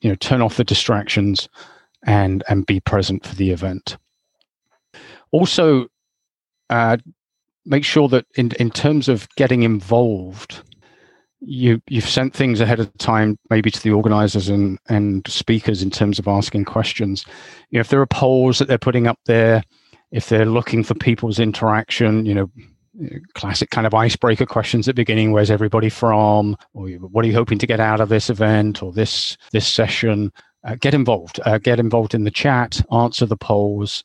you 0.01 0.09
know, 0.09 0.15
turn 0.15 0.41
off 0.41 0.57
the 0.57 0.65
distractions 0.65 1.47
and 2.05 2.43
and 2.49 2.65
be 2.65 2.81
present 2.81 3.25
for 3.25 3.33
the 3.35 3.51
event. 3.51 3.97
Also, 5.31 5.87
uh, 6.69 6.97
make 7.65 7.85
sure 7.85 8.09
that 8.09 8.25
in 8.35 8.51
in 8.59 8.69
terms 8.69 9.07
of 9.07 9.29
getting 9.37 9.63
involved, 9.63 10.61
you 11.39 11.81
you've 11.87 12.09
sent 12.09 12.33
things 12.33 12.59
ahead 12.59 12.81
of 12.81 12.95
time, 12.97 13.39
maybe 13.49 13.71
to 13.71 13.81
the 13.81 13.91
organizers 13.91 14.49
and 14.49 14.77
and 14.89 15.25
speakers 15.25 15.81
in 15.81 15.89
terms 15.89 16.19
of 16.19 16.27
asking 16.27 16.65
questions. 16.65 17.25
You 17.69 17.77
know, 17.77 17.81
if 17.81 17.87
there 17.87 18.01
are 18.01 18.07
polls 18.07 18.59
that 18.59 18.67
they're 18.67 18.77
putting 18.77 19.07
up 19.07 19.19
there, 19.25 19.63
if 20.11 20.27
they're 20.27 20.45
looking 20.45 20.83
for 20.83 20.95
people's 20.95 21.39
interaction, 21.39 22.25
you 22.25 22.33
know, 22.33 22.51
classic 23.33 23.69
kind 23.69 23.87
of 23.87 23.93
icebreaker 23.93 24.45
questions 24.45 24.87
at 24.87 24.95
the 24.95 25.01
beginning. 25.01 25.31
Where's 25.31 25.51
everybody 25.51 25.89
from? 25.89 26.55
Or 26.73 26.87
what 26.89 27.25
are 27.25 27.27
you 27.27 27.33
hoping 27.33 27.57
to 27.59 27.67
get 27.67 27.79
out 27.79 27.99
of 28.01 28.09
this 28.09 28.29
event 28.29 28.81
or 28.81 28.91
this 28.91 29.37
this 29.51 29.67
session? 29.67 30.31
Uh, 30.63 30.75
get 30.75 30.93
involved. 30.93 31.39
Uh, 31.45 31.57
get 31.57 31.79
involved 31.79 32.15
in 32.15 32.23
the 32.23 32.31
chat 32.31 32.81
answer 32.91 33.25
the 33.25 33.37
polls. 33.37 34.03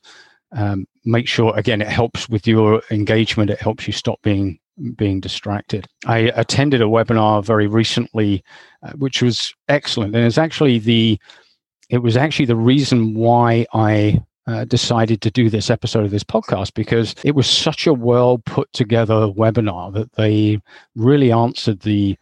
Um, 0.53 0.85
make 1.05 1.27
sure 1.27 1.57
again 1.57 1.81
it 1.81 1.87
helps 1.87 2.29
with 2.29 2.45
your 2.45 2.81
engagement. 2.91 3.49
It 3.49 3.59
helps 3.59 3.87
you 3.87 3.93
stop 3.93 4.21
being 4.21 4.59
being 4.95 5.19
distracted. 5.19 5.87
I 6.05 6.31
attended 6.35 6.81
a 6.81 6.85
webinar 6.85 7.43
very 7.43 7.67
recently 7.67 8.43
uh, 8.83 8.91
which 8.93 9.21
was 9.21 9.53
excellent. 9.69 10.15
And 10.15 10.25
it's 10.25 10.37
actually 10.37 10.79
the 10.79 11.19
it 11.89 11.99
was 11.99 12.15
actually 12.17 12.45
the 12.45 12.55
reason 12.55 13.13
why 13.13 13.65
i 13.73 14.21
uh, 14.47 14.65
decided 14.65 15.21
to 15.21 15.31
do 15.31 15.49
this 15.49 15.69
episode 15.69 16.05
of 16.05 16.11
this 16.11 16.23
podcast 16.23 16.73
because 16.73 17.15
it 17.23 17.35
was 17.35 17.47
such 17.47 17.85
a 17.87 17.93
well 17.93 18.39
put 18.39 18.71
together 18.73 19.27
webinar 19.27 19.93
that 19.93 20.11
they 20.13 20.59
really 20.95 21.31
answered 21.31 21.81
the 21.81 22.17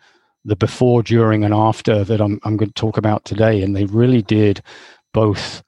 the 0.46 0.56
before, 0.56 1.04
during, 1.04 1.44
and 1.44 1.54
after 1.54 2.04
that 2.04 2.22
I'm, 2.22 2.40
I'm 2.44 2.58
going 2.58 2.70
to 2.70 2.74
talk 2.74 2.98
about 2.98 3.26
today. 3.26 3.62
And 3.62 3.76
they 3.76 3.86
really 3.86 4.22
did 4.22 4.62
both 5.14 5.64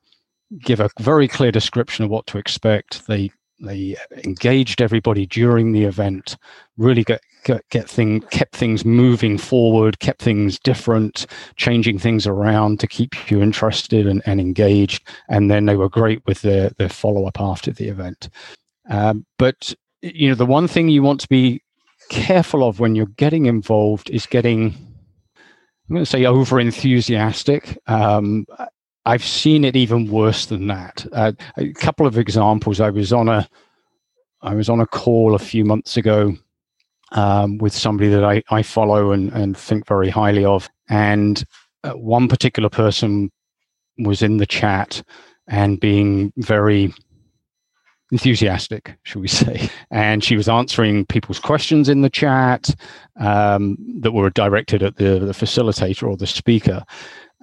give 0.60 0.80
a 0.80 0.90
very 1.00 1.28
clear 1.28 1.52
description 1.52 2.06
of 2.06 2.12
what 2.12 2.26
to 2.28 2.38
expect. 2.38 3.08
They 3.08 3.32
they 3.60 3.96
engaged 4.26 4.82
everybody 4.82 5.28
during 5.28 5.72
the 5.72 5.84
event, 5.84 6.36
really 6.78 7.04
get 7.04 7.22
get, 7.44 7.90
thing 7.90 8.22
kept 8.32 8.56
things 8.56 8.86
moving 8.86 9.38
forward, 9.38 10.00
kept 10.00 10.22
things 10.22 10.60
different, 10.60 11.26
changing 11.56 12.00
things 12.00 12.28
around 12.28 12.80
to 12.80 12.88
keep 12.88 13.30
you 13.30 13.42
interested 13.42 14.08
and, 14.08 14.22
and 14.26 14.40
engaged. 14.40 15.08
And 15.30 15.50
then 15.50 15.66
they 15.66 15.76
were 15.76 15.90
great 15.90 16.26
with 16.26 16.42
their 16.42 16.70
their 16.78 16.90
follow 16.90 17.26
up 17.26 17.40
after 17.40 17.72
the 17.72 17.88
event. 17.88 18.30
Um, 18.90 19.26
but 19.38 19.74
you 20.02 20.30
know, 20.30 20.36
the 20.36 20.46
one 20.46 20.68
thing 20.68 20.90
you 20.90 21.04
want 21.04 21.20
to 21.22 21.30
be 21.30 21.62
careful 22.10 22.68
of 22.68 22.80
when 22.80 22.96
you're 22.96 23.06
getting 23.06 23.46
involved 23.46 24.10
is 24.10 24.26
getting 24.26 24.76
I'm 25.90 25.96
going 25.96 26.06
to 26.06 26.10
say 26.10 26.26
over 26.26 26.60
enthusiastic. 26.60 27.78
Um, 27.88 28.46
I've 29.06 29.26
seen 29.26 29.66
it 29.66 29.76
even 29.76 30.10
worse 30.10 30.46
than 30.46 30.68
that. 30.68 31.06
Uh, 31.12 31.34
a 31.58 31.74
couple 31.74 32.06
of 32.06 32.18
examples. 32.18 32.80
I 32.80 32.90
was 32.90 33.12
on 33.12 33.28
a 33.28 33.48
I 34.42 34.56
was 34.56 34.70
on 34.70 34.80
a 34.80 34.88
call 34.88 35.36
a 35.36 35.40
few 35.40 35.66
months 35.66 35.98
ago 35.98 36.38
um, 37.12 37.58
with 37.58 37.74
somebody 37.74 38.10
that 38.10 38.24
I, 38.24 38.44
I 38.50 38.64
follow 38.64 39.12
and, 39.12 39.32
and 39.34 39.58
think 39.58 39.88
very 39.88 40.10
highly 40.10 40.46
of, 40.46 40.70
and 40.90 41.44
uh, 41.84 41.92
one 41.92 42.28
particular 42.28 42.70
person 42.70 43.32
was 43.98 44.22
in 44.22 44.38
the 44.38 44.46
chat 44.46 45.04
and 45.48 45.80
being 45.80 46.32
very 46.38 46.94
enthusiastic, 48.12 48.98
shall 49.04 49.22
we 49.22 49.28
say. 49.28 49.70
And 49.90 50.24
she 50.24 50.36
was 50.36 50.50
answering 50.50 51.06
people's 51.06 51.40
questions 51.40 51.90
in 51.90 52.02
the 52.02 52.10
chat 52.10 52.74
um, 53.20 53.78
that 54.02 54.12
were 54.12 54.30
directed 54.30 54.84
at 54.84 54.98
the, 54.98 55.20
the 55.20 55.34
facilitator 55.34 56.08
or 56.08 56.18
the 56.18 56.28
speaker. 56.28 56.84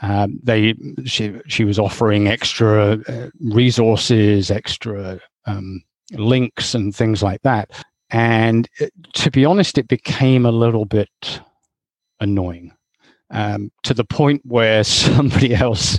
Um, 0.01 0.39
they 0.43 0.75
she 1.05 1.35
she 1.49 1.65
was 1.65 1.79
offering 1.79 2.29
extra 2.29 2.99
uh, 3.09 3.31
resources, 3.41 4.51
extra 4.51 5.19
um, 5.47 5.83
links, 6.13 6.75
and 6.75 6.95
things 6.95 7.21
like 7.21 7.43
that. 7.43 7.85
And 8.11 8.69
it, 8.79 8.93
to 9.15 9.31
be 9.31 9.45
honest, 9.45 9.79
it 9.79 9.89
became 9.89 10.47
a 10.47 10.53
little 10.53 10.85
bit 10.85 11.41
annoying 12.21 12.73
um, 13.31 13.71
to 13.83 13.95
the 13.95 14.05
point 14.05 14.43
where 14.45 14.85
somebody 14.85 15.55
else 15.55 15.99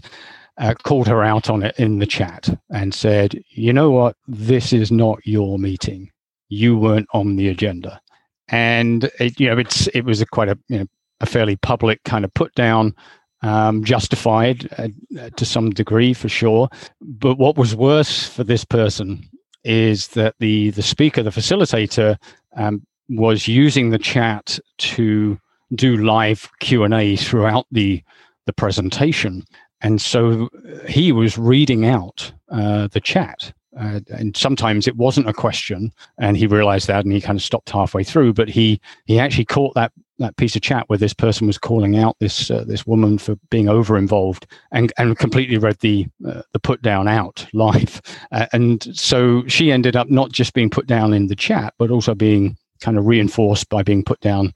uh, 0.57 0.73
called 0.83 1.07
her 1.07 1.23
out 1.23 1.49
on 1.49 1.63
it 1.63 1.75
in 1.77 1.99
the 1.99 2.05
chat 2.05 2.49
and 2.71 2.93
said, 2.93 3.41
"You 3.49 3.73
know 3.73 3.91
what? 3.91 4.15
This 4.27 4.73
is 4.73 4.91
not 4.91 5.25
your 5.25 5.57
meeting. 5.57 6.11
You 6.49 6.77
weren't 6.77 7.07
on 7.13 7.35
the 7.35 7.47
agenda." 7.47 8.01
And 8.49 9.09
it, 9.19 9.39
you 9.39 9.47
know, 9.47 9.57
it's 9.57 9.87
it 9.87 10.01
was 10.01 10.21
a 10.21 10.25
quite 10.25 10.49
a 10.49 10.57
you 10.67 10.79
know 10.79 10.85
a 11.21 11.25
fairly 11.25 11.55
public 11.57 12.03
kind 12.03 12.25
of 12.25 12.33
put 12.33 12.53
down 12.55 12.95
um, 13.41 13.83
justified 13.83 14.67
uh, 14.77 15.29
to 15.35 15.45
some 15.45 15.69
degree 15.69 16.13
for 16.13 16.29
sure. 16.29 16.69
But 17.01 17.37
what 17.37 17.57
was 17.57 17.75
worse 17.75 18.27
for 18.27 18.43
this 18.43 18.65
person 18.65 19.29
is 19.63 20.09
that 20.09 20.35
the 20.39 20.71
the 20.71 20.81
speaker, 20.81 21.23
the 21.23 21.29
facilitator, 21.29 22.17
um, 22.55 22.85
was 23.09 23.47
using 23.47 23.89
the 23.89 23.99
chat 23.99 24.59
to 24.77 25.39
do 25.75 25.97
live 25.97 26.49
Q 26.59 26.83
and 26.83 26.93
A 26.93 27.15
throughout 27.15 27.67
the 27.71 28.03
the 28.45 28.53
presentation, 28.53 29.43
and 29.81 30.01
so 30.01 30.49
he 30.87 31.11
was 31.11 31.37
reading 31.37 31.85
out 31.85 32.31
uh, 32.51 32.87
the 32.87 33.01
chat. 33.01 33.53
Uh, 33.77 33.99
and 34.09 34.35
sometimes 34.35 34.87
it 34.87 34.95
wasn't 34.95 35.29
a 35.29 35.33
question, 35.33 35.91
and 36.17 36.35
he 36.35 36.47
realized 36.47 36.87
that, 36.87 37.05
and 37.05 37.13
he 37.13 37.21
kind 37.21 37.37
of 37.37 37.43
stopped 37.43 37.69
halfway 37.69 38.03
through. 38.03 38.33
But 38.33 38.49
he 38.49 38.81
he 39.05 39.19
actually 39.19 39.45
caught 39.45 39.75
that 39.75 39.91
that 40.19 40.35
piece 40.37 40.55
of 40.55 40.61
chat 40.61 40.87
where 40.87 40.99
this 40.99 41.13
person 41.13 41.47
was 41.47 41.57
calling 41.57 41.97
out 41.97 42.15
this 42.19 42.51
uh, 42.51 42.63
this 42.65 42.85
woman 42.85 43.17
for 43.17 43.35
being 43.49 43.67
over 43.67 43.97
involved 43.97 44.45
and 44.71 44.93
and 44.97 45.17
completely 45.17 45.57
read 45.57 45.77
the 45.79 46.05
uh, 46.27 46.41
the 46.53 46.59
put 46.59 46.81
down 46.81 47.07
out 47.07 47.45
live 47.53 48.01
uh, 48.31 48.45
and 48.53 48.95
so 48.95 49.45
she 49.47 49.71
ended 49.71 49.95
up 49.95 50.09
not 50.09 50.31
just 50.31 50.53
being 50.53 50.69
put 50.69 50.85
down 50.85 51.13
in 51.13 51.27
the 51.27 51.35
chat 51.35 51.73
but 51.79 51.89
also 51.89 52.13
being 52.13 52.55
kind 52.81 52.97
of 52.97 53.07
reinforced 53.07 53.67
by 53.69 53.81
being 53.81 54.03
put 54.03 54.19
down 54.19 54.53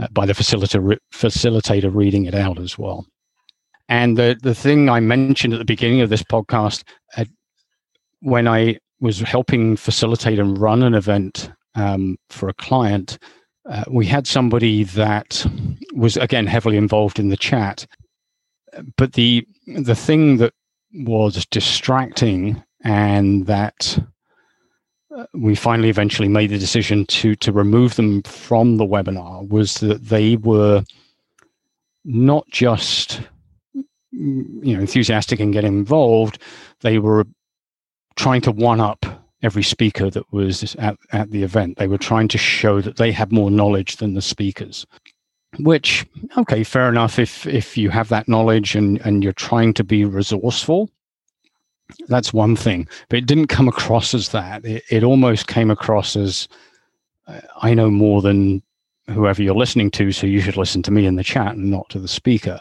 uh, 0.00 0.08
by 0.10 0.26
the 0.26 0.32
facilitator 0.32 0.96
facilitator 1.14 1.94
reading 1.94 2.24
it 2.24 2.34
out 2.34 2.58
as 2.58 2.76
well 2.78 3.06
and 3.88 4.16
the 4.16 4.36
the 4.42 4.54
thing 4.54 4.88
I 4.88 5.00
mentioned 5.00 5.52
at 5.52 5.58
the 5.58 5.64
beginning 5.64 6.00
of 6.00 6.10
this 6.10 6.22
podcast 6.22 6.82
uh, 7.16 7.24
when 8.22 8.48
I 8.48 8.78
was 9.00 9.20
helping 9.20 9.76
facilitate 9.76 10.38
and 10.38 10.58
run 10.58 10.82
an 10.82 10.94
event 10.94 11.50
um, 11.74 12.16
for 12.28 12.48
a 12.48 12.54
client 12.54 13.18
uh, 13.68 13.84
we 13.88 14.06
had 14.06 14.26
somebody 14.26 14.84
that 14.84 15.46
was 15.94 16.16
again 16.16 16.46
heavily 16.46 16.76
involved 16.76 17.18
in 17.18 17.28
the 17.28 17.36
chat, 17.36 17.86
but 18.96 19.12
the 19.12 19.46
the 19.66 19.94
thing 19.94 20.38
that 20.38 20.52
was 20.94 21.46
distracting 21.46 22.62
and 22.82 23.46
that 23.46 23.98
uh, 25.16 25.26
we 25.32 25.54
finally 25.54 25.88
eventually 25.88 26.28
made 26.28 26.50
the 26.50 26.58
decision 26.58 27.06
to 27.06 27.36
to 27.36 27.52
remove 27.52 27.94
them 27.94 28.22
from 28.22 28.78
the 28.78 28.86
webinar 28.86 29.48
was 29.48 29.74
that 29.74 30.08
they 30.08 30.36
were 30.36 30.82
not 32.04 32.44
just 32.50 33.20
you 34.10 34.74
know 34.74 34.80
enthusiastic 34.80 35.38
and 35.38 35.52
getting 35.52 35.72
involved 35.72 36.38
they 36.80 36.98
were 36.98 37.24
trying 38.16 38.40
to 38.42 38.52
one 38.52 38.80
up 38.80 39.06
every 39.42 39.62
speaker 39.62 40.08
that 40.10 40.32
was 40.32 40.74
at, 40.76 40.96
at 41.12 41.30
the 41.30 41.42
event. 41.42 41.76
They 41.76 41.88
were 41.88 41.98
trying 41.98 42.28
to 42.28 42.38
show 42.38 42.80
that 42.80 42.96
they 42.96 43.12
had 43.12 43.32
more 43.32 43.50
knowledge 43.50 43.96
than 43.96 44.14
the 44.14 44.22
speakers. 44.22 44.86
Which, 45.58 46.06
okay, 46.38 46.64
fair 46.64 46.88
enough. 46.88 47.18
If 47.18 47.46
if 47.46 47.76
you 47.76 47.90
have 47.90 48.08
that 48.08 48.26
knowledge 48.26 48.74
and 48.74 48.98
and 49.04 49.22
you're 49.22 49.34
trying 49.34 49.74
to 49.74 49.84
be 49.84 50.04
resourceful, 50.04 50.88
that's 52.08 52.32
one 52.32 52.56
thing. 52.56 52.88
But 53.10 53.18
it 53.18 53.26
didn't 53.26 53.48
come 53.48 53.68
across 53.68 54.14
as 54.14 54.30
that. 54.30 54.64
It, 54.64 54.82
it 54.90 55.04
almost 55.04 55.48
came 55.48 55.70
across 55.70 56.16
as 56.16 56.48
uh, 57.26 57.40
I 57.60 57.74
know 57.74 57.90
more 57.90 58.22
than 58.22 58.62
whoever 59.10 59.42
you're 59.42 59.54
listening 59.54 59.90
to, 59.90 60.10
so 60.12 60.26
you 60.26 60.40
should 60.40 60.56
listen 60.56 60.82
to 60.84 60.90
me 60.90 61.04
in 61.04 61.16
the 61.16 61.24
chat 61.24 61.54
and 61.54 61.70
not 61.70 61.88
to 61.90 61.98
the 61.98 62.08
speaker. 62.08 62.58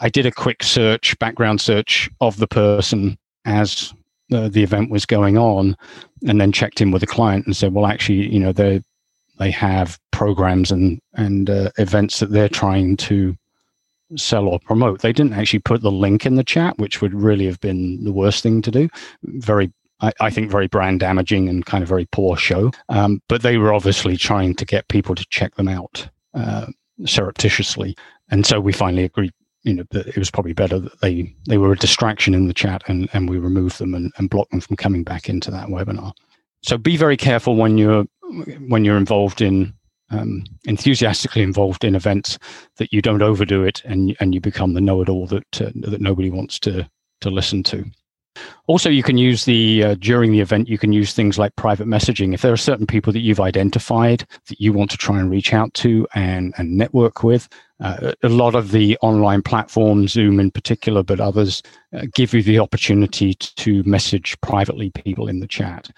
I 0.00 0.08
did 0.08 0.26
a 0.26 0.30
quick 0.30 0.62
search, 0.62 1.18
background 1.18 1.60
search 1.60 2.08
of 2.20 2.38
the 2.38 2.46
person 2.46 3.18
as 3.44 3.92
the, 4.28 4.48
the 4.48 4.62
event 4.62 4.90
was 4.90 5.06
going 5.06 5.38
on 5.38 5.76
and 6.26 6.40
then 6.40 6.52
checked 6.52 6.80
in 6.80 6.90
with 6.90 7.00
the 7.00 7.06
client 7.06 7.46
and 7.46 7.56
said 7.56 7.72
well 7.72 7.86
actually 7.86 8.32
you 8.32 8.40
know 8.40 8.52
they 8.52 8.82
they 9.38 9.50
have 9.50 9.98
programs 10.12 10.70
and 10.70 11.00
and 11.14 11.50
uh, 11.50 11.70
events 11.78 12.20
that 12.20 12.30
they're 12.30 12.48
trying 12.48 12.96
to 12.96 13.36
sell 14.14 14.46
or 14.46 14.60
promote. 14.60 15.00
They 15.00 15.12
didn't 15.12 15.32
actually 15.32 15.58
put 15.60 15.82
the 15.82 15.90
link 15.90 16.26
in 16.26 16.36
the 16.36 16.44
chat 16.44 16.78
which 16.78 17.00
would 17.00 17.14
really 17.14 17.46
have 17.46 17.60
been 17.60 18.02
the 18.04 18.12
worst 18.12 18.42
thing 18.42 18.62
to 18.62 18.70
do. 18.70 18.88
Very 19.24 19.72
I, 20.00 20.12
I 20.20 20.30
think 20.30 20.50
very 20.50 20.66
brand 20.66 21.00
damaging 21.00 21.48
and 21.48 21.64
kind 21.64 21.82
of 21.82 21.88
very 21.88 22.06
poor 22.12 22.36
show. 22.36 22.70
Um, 22.88 23.20
but 23.28 23.42
they 23.42 23.56
were 23.56 23.72
obviously 23.72 24.16
trying 24.16 24.54
to 24.56 24.64
get 24.64 24.88
people 24.88 25.14
to 25.14 25.26
check 25.30 25.54
them 25.54 25.68
out 25.68 26.08
uh, 26.34 26.66
surreptitiously. 27.04 27.96
And 28.30 28.44
so 28.44 28.60
we 28.60 28.72
finally 28.72 29.04
agreed 29.04 29.32
you 29.66 29.74
know 29.74 29.84
it 29.92 30.16
was 30.16 30.30
probably 30.30 30.52
better 30.52 30.78
that 30.78 31.00
they 31.00 31.34
they 31.48 31.58
were 31.58 31.72
a 31.72 31.76
distraction 31.76 32.32
in 32.34 32.46
the 32.46 32.54
chat 32.54 32.82
and 32.86 33.08
and 33.12 33.28
we 33.28 33.36
removed 33.36 33.78
them 33.78 33.94
and, 33.94 34.12
and 34.16 34.30
blocked 34.30 34.52
them 34.52 34.60
from 34.60 34.76
coming 34.76 35.02
back 35.02 35.28
into 35.28 35.50
that 35.50 35.68
webinar 35.68 36.12
so 36.62 36.78
be 36.78 36.96
very 36.96 37.16
careful 37.16 37.56
when 37.56 37.76
you're 37.76 38.04
when 38.68 38.84
you're 38.84 38.96
involved 38.96 39.42
in 39.42 39.74
um, 40.10 40.44
enthusiastically 40.66 41.42
involved 41.42 41.82
in 41.82 41.96
events 41.96 42.38
that 42.76 42.92
you 42.92 43.02
don't 43.02 43.22
overdo 43.22 43.64
it 43.64 43.82
and 43.84 44.16
and 44.20 44.34
you 44.34 44.40
become 44.40 44.72
the 44.74 44.80
know-it-all 44.80 45.26
that 45.26 45.60
uh, 45.60 45.70
that 45.74 46.00
nobody 46.00 46.30
wants 46.30 46.58
to 46.60 46.88
to 47.20 47.28
listen 47.28 47.62
to 47.64 47.84
also, 48.66 48.90
you 48.90 49.02
can 49.02 49.16
use 49.16 49.44
the 49.44 49.82
uh, 49.82 49.94
during 49.98 50.32
the 50.32 50.40
event. 50.40 50.68
You 50.68 50.78
can 50.78 50.92
use 50.92 51.12
things 51.12 51.38
like 51.38 51.56
private 51.56 51.86
messaging. 51.86 52.34
If 52.34 52.42
there 52.42 52.52
are 52.52 52.58
certain 52.58 52.86
people 52.86 53.12
that 53.12 53.20
you've 53.20 53.40
identified 53.40 54.26
that 54.48 54.60
you 54.60 54.72
want 54.72 54.90
to 54.90 54.96
try 54.96 55.18
and 55.18 55.30
reach 55.30 55.54
out 55.54 55.72
to 55.74 56.06
and 56.14 56.52
and 56.58 56.76
network 56.76 57.22
with, 57.22 57.48
uh, 57.80 58.12
a 58.22 58.28
lot 58.28 58.54
of 58.54 58.70
the 58.70 58.96
online 59.02 59.42
platforms, 59.42 60.12
Zoom 60.12 60.40
in 60.40 60.50
particular, 60.50 61.02
but 61.02 61.20
others, 61.20 61.62
uh, 61.92 62.06
give 62.14 62.32
you 62.32 62.42
the 62.42 62.58
opportunity 62.58 63.34
to 63.34 63.82
message 63.84 64.40
privately 64.40 64.90
people 64.90 65.28
in 65.28 65.40
the 65.40 65.46
chat. 65.46 65.90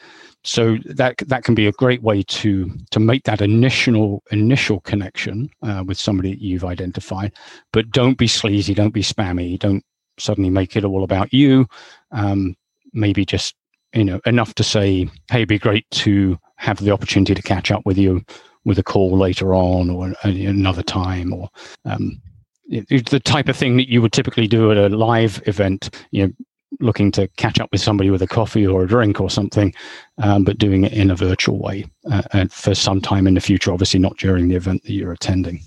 So 0.43 0.79
that 0.87 1.19
that 1.19 1.45
can 1.45 1.55
be 1.55 1.67
a 1.67 1.73
great 1.73 2.03
way 2.03 2.23
to 2.23 2.71
to 2.91 3.01
make 3.01 3.25
that 3.25 3.41
initial 3.41 4.23
initial 4.31 4.81
connection 4.81 5.51
uh, 5.63 5.85
with 5.87 5.99
somebody 5.99 6.31
that 6.31 6.43
you've 6.43 6.65
identified. 6.65 7.33
But 7.73 7.91
don't 7.91 8.19
be 8.19 8.29
sleazy, 8.29 8.75
don't 8.75 8.95
be 8.95 9.03
spammy, 9.03 9.59
don't 9.59 9.85
suddenly 10.19 10.51
make 10.51 10.75
it 10.77 10.85
all 10.85 11.05
about 11.05 11.33
you. 11.33 11.67
Um, 12.11 12.57
maybe 12.93 13.25
just 13.25 13.55
you 13.95 14.05
know 14.05 14.21
enough 14.27 14.55
to 14.55 14.65
say, 14.65 15.09
hey, 15.31 15.39
it'd 15.39 15.49
be 15.49 15.59
great 15.59 15.89
to 15.91 16.39
have 16.57 16.79
the 16.79 16.91
opportunity 16.91 17.35
to 17.35 17.43
catch 17.43 17.71
up 17.71 17.87
with 17.87 17.99
you 17.99 18.25
with 18.65 18.79
a 18.79 18.83
call 18.83 19.17
later 19.17 19.55
on 19.55 19.91
or 19.91 20.15
another 20.23 20.83
time 20.83 21.33
or 21.33 21.49
um, 21.85 22.21
the 22.69 23.21
type 23.25 23.49
of 23.49 23.57
thing 23.57 23.77
that 23.77 23.89
you 23.89 24.03
would 24.03 24.13
typically 24.13 24.47
do 24.47 24.71
at 24.71 24.77
a 24.77 24.89
live 24.89 25.43
event 25.47 25.95
you 26.11 26.27
know 26.27 26.33
looking 26.81 27.11
to 27.13 27.29
catch 27.37 27.61
up 27.61 27.71
with 27.73 27.81
somebody 27.81 28.11
with 28.11 28.23
a 28.23 28.27
coffee 28.27 28.67
or 28.67 28.83
a 28.83 28.87
drink 28.87 29.21
or 29.21 29.31
something, 29.31 29.75
um, 30.19 30.45
but 30.45 30.59
doing 30.59 30.85
it 30.85 30.93
in 30.93 31.11
a 31.11 31.17
virtual 31.17 31.59
way 31.59 31.87
uh, 32.11 32.23
and 32.33 32.53
for 32.53 32.75
some 32.75 33.01
time 33.01 33.27
in 33.27 33.35
the 33.35 33.41
future, 33.41 33.73
obviously 33.73 33.99
not 33.99 34.17
during 34.19 34.49
the 34.49 34.55
event 34.55 34.83
that 34.85 34.93
you're 34.93 35.13
attending. 35.13 35.61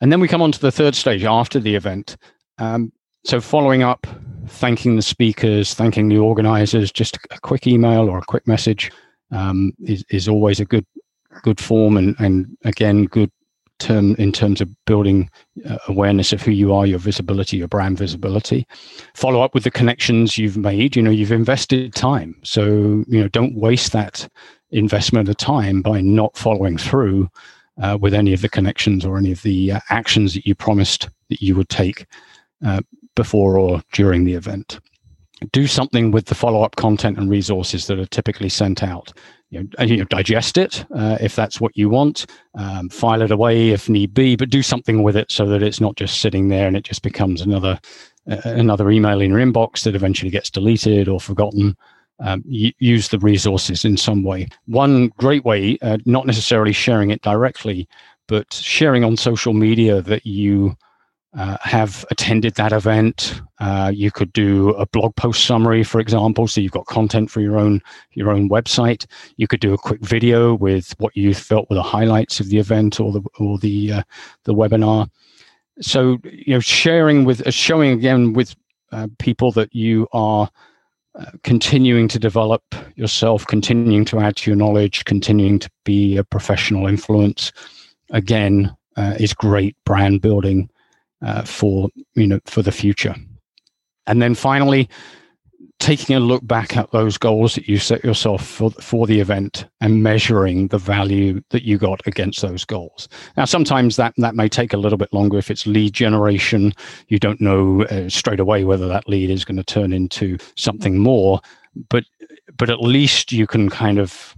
And 0.00 0.10
then 0.10 0.20
we 0.20 0.28
come 0.28 0.42
on 0.42 0.52
to 0.52 0.60
the 0.60 0.72
third 0.72 0.94
stage 0.94 1.24
after 1.24 1.60
the 1.60 1.74
event. 1.74 2.16
Um, 2.58 2.92
so 3.24 3.40
following 3.40 3.82
up, 3.82 4.06
thanking 4.48 4.96
the 4.96 5.02
speakers, 5.02 5.74
thanking 5.74 6.08
the 6.08 6.18
organizers, 6.18 6.92
just 6.92 7.16
a 7.30 7.40
quick 7.40 7.66
email 7.66 8.08
or 8.08 8.18
a 8.18 8.24
quick 8.26 8.46
message 8.46 8.90
um, 9.30 9.72
is, 9.84 10.04
is 10.10 10.28
always 10.28 10.60
a 10.60 10.64
good 10.64 10.84
good 11.42 11.60
form 11.60 11.96
and, 11.96 12.14
and 12.18 12.56
again 12.64 13.04
good 13.04 13.30
term 13.78 14.14
in 14.16 14.32
terms 14.32 14.60
of 14.60 14.68
building 14.84 15.28
uh, 15.68 15.78
awareness 15.88 16.32
of 16.32 16.40
who 16.40 16.52
you 16.52 16.72
are, 16.72 16.86
your 16.86 16.98
visibility, 16.98 17.56
your 17.56 17.68
brand 17.68 17.98
visibility. 17.98 18.66
Follow 19.14 19.42
up 19.42 19.52
with 19.54 19.64
the 19.64 19.70
connections 19.70 20.38
you've 20.38 20.56
made. 20.56 20.96
You 20.96 21.02
know, 21.02 21.10
you've 21.10 21.32
invested 21.32 21.94
time, 21.94 22.36
so 22.42 23.04
you 23.08 23.20
know 23.20 23.28
don't 23.28 23.56
waste 23.56 23.92
that 23.92 24.28
investment 24.70 25.28
of 25.28 25.36
time 25.36 25.82
by 25.82 26.00
not 26.00 26.36
following 26.36 26.78
through 26.78 27.28
uh, 27.82 27.98
with 28.00 28.14
any 28.14 28.32
of 28.32 28.40
the 28.40 28.48
connections 28.48 29.04
or 29.04 29.18
any 29.18 29.32
of 29.32 29.42
the 29.42 29.72
uh, 29.72 29.80
actions 29.90 30.34
that 30.34 30.46
you 30.46 30.54
promised 30.54 31.08
that 31.28 31.40
you 31.40 31.54
would 31.56 31.68
take 31.68 32.06
uh, 32.64 32.80
before 33.14 33.58
or 33.58 33.82
during 33.92 34.24
the 34.24 34.34
event. 34.34 34.80
Do 35.52 35.66
something 35.66 36.10
with 36.10 36.26
the 36.26 36.34
follow 36.34 36.62
up 36.62 36.76
content 36.76 37.18
and 37.18 37.28
resources 37.28 37.86
that 37.86 37.98
are 37.98 38.06
typically 38.06 38.48
sent 38.48 38.82
out. 38.82 39.12
You 39.54 39.68
know, 39.78 39.84
you 39.84 39.96
know 39.98 40.04
digest 40.04 40.58
it 40.58 40.84
uh, 40.94 41.16
if 41.20 41.36
that's 41.36 41.60
what 41.60 41.76
you 41.76 41.88
want, 41.88 42.26
um, 42.58 42.88
file 42.88 43.22
it 43.22 43.30
away 43.30 43.70
if 43.70 43.88
need 43.88 44.12
be, 44.12 44.34
but 44.34 44.50
do 44.50 44.62
something 44.62 45.02
with 45.04 45.16
it 45.16 45.30
so 45.30 45.46
that 45.46 45.62
it's 45.62 45.80
not 45.80 45.96
just 45.96 46.20
sitting 46.20 46.48
there 46.48 46.66
and 46.66 46.76
it 46.76 46.82
just 46.82 47.02
becomes 47.02 47.40
another 47.40 47.78
uh, 48.28 48.40
another 48.44 48.90
email 48.90 49.20
in 49.20 49.30
your 49.30 49.38
inbox 49.38 49.84
that 49.84 49.94
eventually 49.94 50.30
gets 50.30 50.50
deleted 50.50 51.08
or 51.08 51.20
forgotten. 51.20 51.76
Um, 52.20 52.44
use 52.46 53.08
the 53.08 53.18
resources 53.18 53.84
in 53.84 53.96
some 53.96 54.22
way. 54.22 54.46
One 54.66 55.08
great 55.18 55.44
way, 55.44 55.78
uh, 55.82 55.98
not 56.06 56.26
necessarily 56.26 56.72
sharing 56.72 57.10
it 57.10 57.22
directly, 57.22 57.88
but 58.28 58.52
sharing 58.52 59.02
on 59.02 59.16
social 59.16 59.52
media 59.52 60.00
that 60.00 60.24
you 60.24 60.76
uh, 61.36 61.56
have 61.62 62.04
attended 62.10 62.54
that 62.54 62.72
event. 62.72 63.40
Uh, 63.58 63.90
you 63.92 64.10
could 64.10 64.32
do 64.32 64.70
a 64.70 64.86
blog 64.86 65.14
post 65.16 65.44
summary, 65.44 65.82
for 65.82 66.00
example, 66.00 66.46
so 66.46 66.60
you've 66.60 66.72
got 66.72 66.86
content 66.86 67.30
for 67.30 67.40
your 67.40 67.58
own 67.58 67.82
your 68.12 68.30
own 68.30 68.48
website. 68.48 69.06
You 69.36 69.48
could 69.48 69.60
do 69.60 69.74
a 69.74 69.78
quick 69.78 70.00
video 70.00 70.54
with 70.54 70.94
what 70.98 71.16
you 71.16 71.34
felt 71.34 71.68
were 71.68 71.76
the 71.76 71.82
highlights 71.82 72.38
of 72.38 72.48
the 72.48 72.58
event 72.58 73.00
or 73.00 73.12
the 73.12 73.22
or 73.38 73.58
the 73.58 73.92
uh, 73.92 74.02
the 74.44 74.54
webinar. 74.54 75.08
So 75.80 76.18
you 76.24 76.54
know, 76.54 76.60
sharing 76.60 77.24
with 77.24 77.44
uh, 77.46 77.50
showing 77.50 77.90
again 77.90 78.32
with 78.32 78.54
uh, 78.92 79.08
people 79.18 79.52
that 79.52 79.74
you 79.74 80.08
are. 80.12 80.48
Uh, 81.16 81.30
continuing 81.44 82.08
to 82.08 82.18
develop 82.18 82.74
yourself, 82.96 83.46
continuing 83.46 84.04
to 84.04 84.18
add 84.18 84.34
to 84.34 84.50
your 84.50 84.56
knowledge, 84.56 85.04
continuing 85.04 85.60
to 85.60 85.70
be 85.84 86.16
a 86.16 86.24
professional 86.24 86.88
influence, 86.88 87.52
again, 88.10 88.76
is 89.20 89.32
great 89.32 89.76
brand 89.84 90.20
building 90.20 90.68
uh, 91.24 91.42
for 91.42 91.88
you 92.14 92.26
know 92.26 92.40
for 92.44 92.62
the 92.62 92.72
future. 92.72 93.14
And 94.06 94.20
then 94.20 94.34
finally, 94.34 94.88
taking 95.80 96.14
a 96.16 96.20
look 96.20 96.46
back 96.46 96.76
at 96.76 96.90
those 96.92 97.18
goals 97.18 97.54
that 97.54 97.68
you 97.68 97.78
set 97.78 98.04
yourself 98.04 98.44
for, 98.44 98.70
for 98.72 99.06
the 99.06 99.20
event 99.20 99.66
and 99.80 100.02
measuring 100.02 100.68
the 100.68 100.78
value 100.78 101.42
that 101.50 101.64
you 101.64 101.78
got 101.78 102.06
against 102.06 102.40
those 102.40 102.64
goals. 102.64 103.08
Now, 103.36 103.44
sometimes 103.44 103.96
that, 103.96 104.14
that 104.18 104.34
may 104.34 104.48
take 104.48 104.72
a 104.72 104.78
little 104.78 104.98
bit 104.98 105.12
longer. 105.12 105.36
If 105.36 105.50
it's 105.50 105.66
lead 105.66 105.92
generation, 105.92 106.72
you 107.08 107.18
don't 107.18 107.40
know 107.40 107.82
uh, 107.84 108.08
straight 108.08 108.40
away 108.40 108.64
whether 108.64 108.88
that 108.88 109.08
lead 109.08 109.30
is 109.30 109.44
going 109.44 109.56
to 109.56 109.64
turn 109.64 109.92
into 109.92 110.38
something 110.56 110.98
more, 110.98 111.40
but, 111.90 112.04
but 112.56 112.70
at 112.70 112.80
least 112.80 113.32
you 113.32 113.46
can 113.46 113.68
kind 113.68 113.98
of 113.98 114.34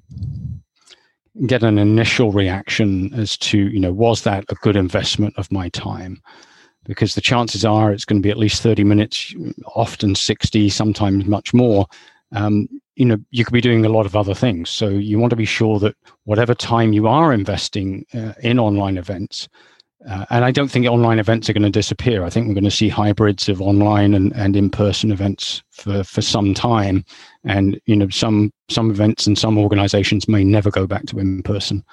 get 1.47 1.63
an 1.63 1.79
initial 1.79 2.33
reaction 2.33 3.13
as 3.15 3.37
to, 3.39 3.59
you 3.59 3.79
know, 3.79 3.93
was 3.93 4.23
that 4.23 4.45
a 4.49 4.55
good 4.57 4.75
investment 4.75 5.35
of 5.37 5.53
my 5.53 5.69
time? 5.69 6.21
Because 6.87 7.15
the 7.15 7.21
chances 7.21 7.65
are 7.65 7.93
it's 7.93 8.05
going 8.05 8.21
to 8.21 8.27
be 8.27 8.31
at 8.31 8.39
least 8.39 8.63
30 8.63 8.85
minutes, 8.85 9.35
often 9.75 10.15
60, 10.15 10.69
sometimes 10.71 11.27
much 11.27 11.53
more. 11.53 11.87
Um, 12.33 12.69
you 12.97 13.05
know, 13.05 13.19
you 13.31 13.45
could 13.45 13.53
be 13.53 13.61
doing 13.61 13.85
a 13.85 13.91
lot 13.91 14.07
of 14.07 14.17
other 14.17 14.35
things. 14.35 14.71
So 14.71 14.89
you 14.89 15.19
want 15.19 15.31
to 15.31 15.37
be 15.37 15.45
sure 15.45 15.79
that 15.81 15.97
whatever 16.25 16.55
time 16.55 16.93
you 16.93 17.07
are 17.07 17.33
investing 17.33 18.07
uh, 18.15 18.33
in 18.43 18.59
online 18.59 18.97
events, 18.97 19.49
uh, 20.09 20.25
and 20.31 20.45
I 20.45 20.51
don't 20.51 20.71
think 20.71 20.87
online 20.87 21.19
events 21.19 21.49
are 21.49 21.53
going 21.53 21.63
to 21.63 21.71
disappear. 21.71 22.25
I 22.25 22.31
think 22.31 22.47
we're 22.47 22.55
going 22.55 22.65
to 22.65 22.71
see 22.71 22.89
hybrids 22.89 23.49
of 23.49 23.61
online 23.61 24.15
and, 24.15 24.33
and 24.37 24.57
in-person 24.57 25.11
events 25.11 25.63
for, 25.71 26.05
for 26.05 26.23
some 26.23 26.55
time. 26.55 27.05
And 27.45 27.81
you 27.87 27.97
know, 27.97 28.09
some 28.09 28.53
some 28.69 28.91
events 28.91 29.27
and 29.27 29.39
some 29.39 29.59
organizations 29.59 30.29
may 30.29 30.45
never 30.45 30.71
go 30.71 30.87
back 30.87 31.07
to 31.07 31.19
in-person. 31.19 31.85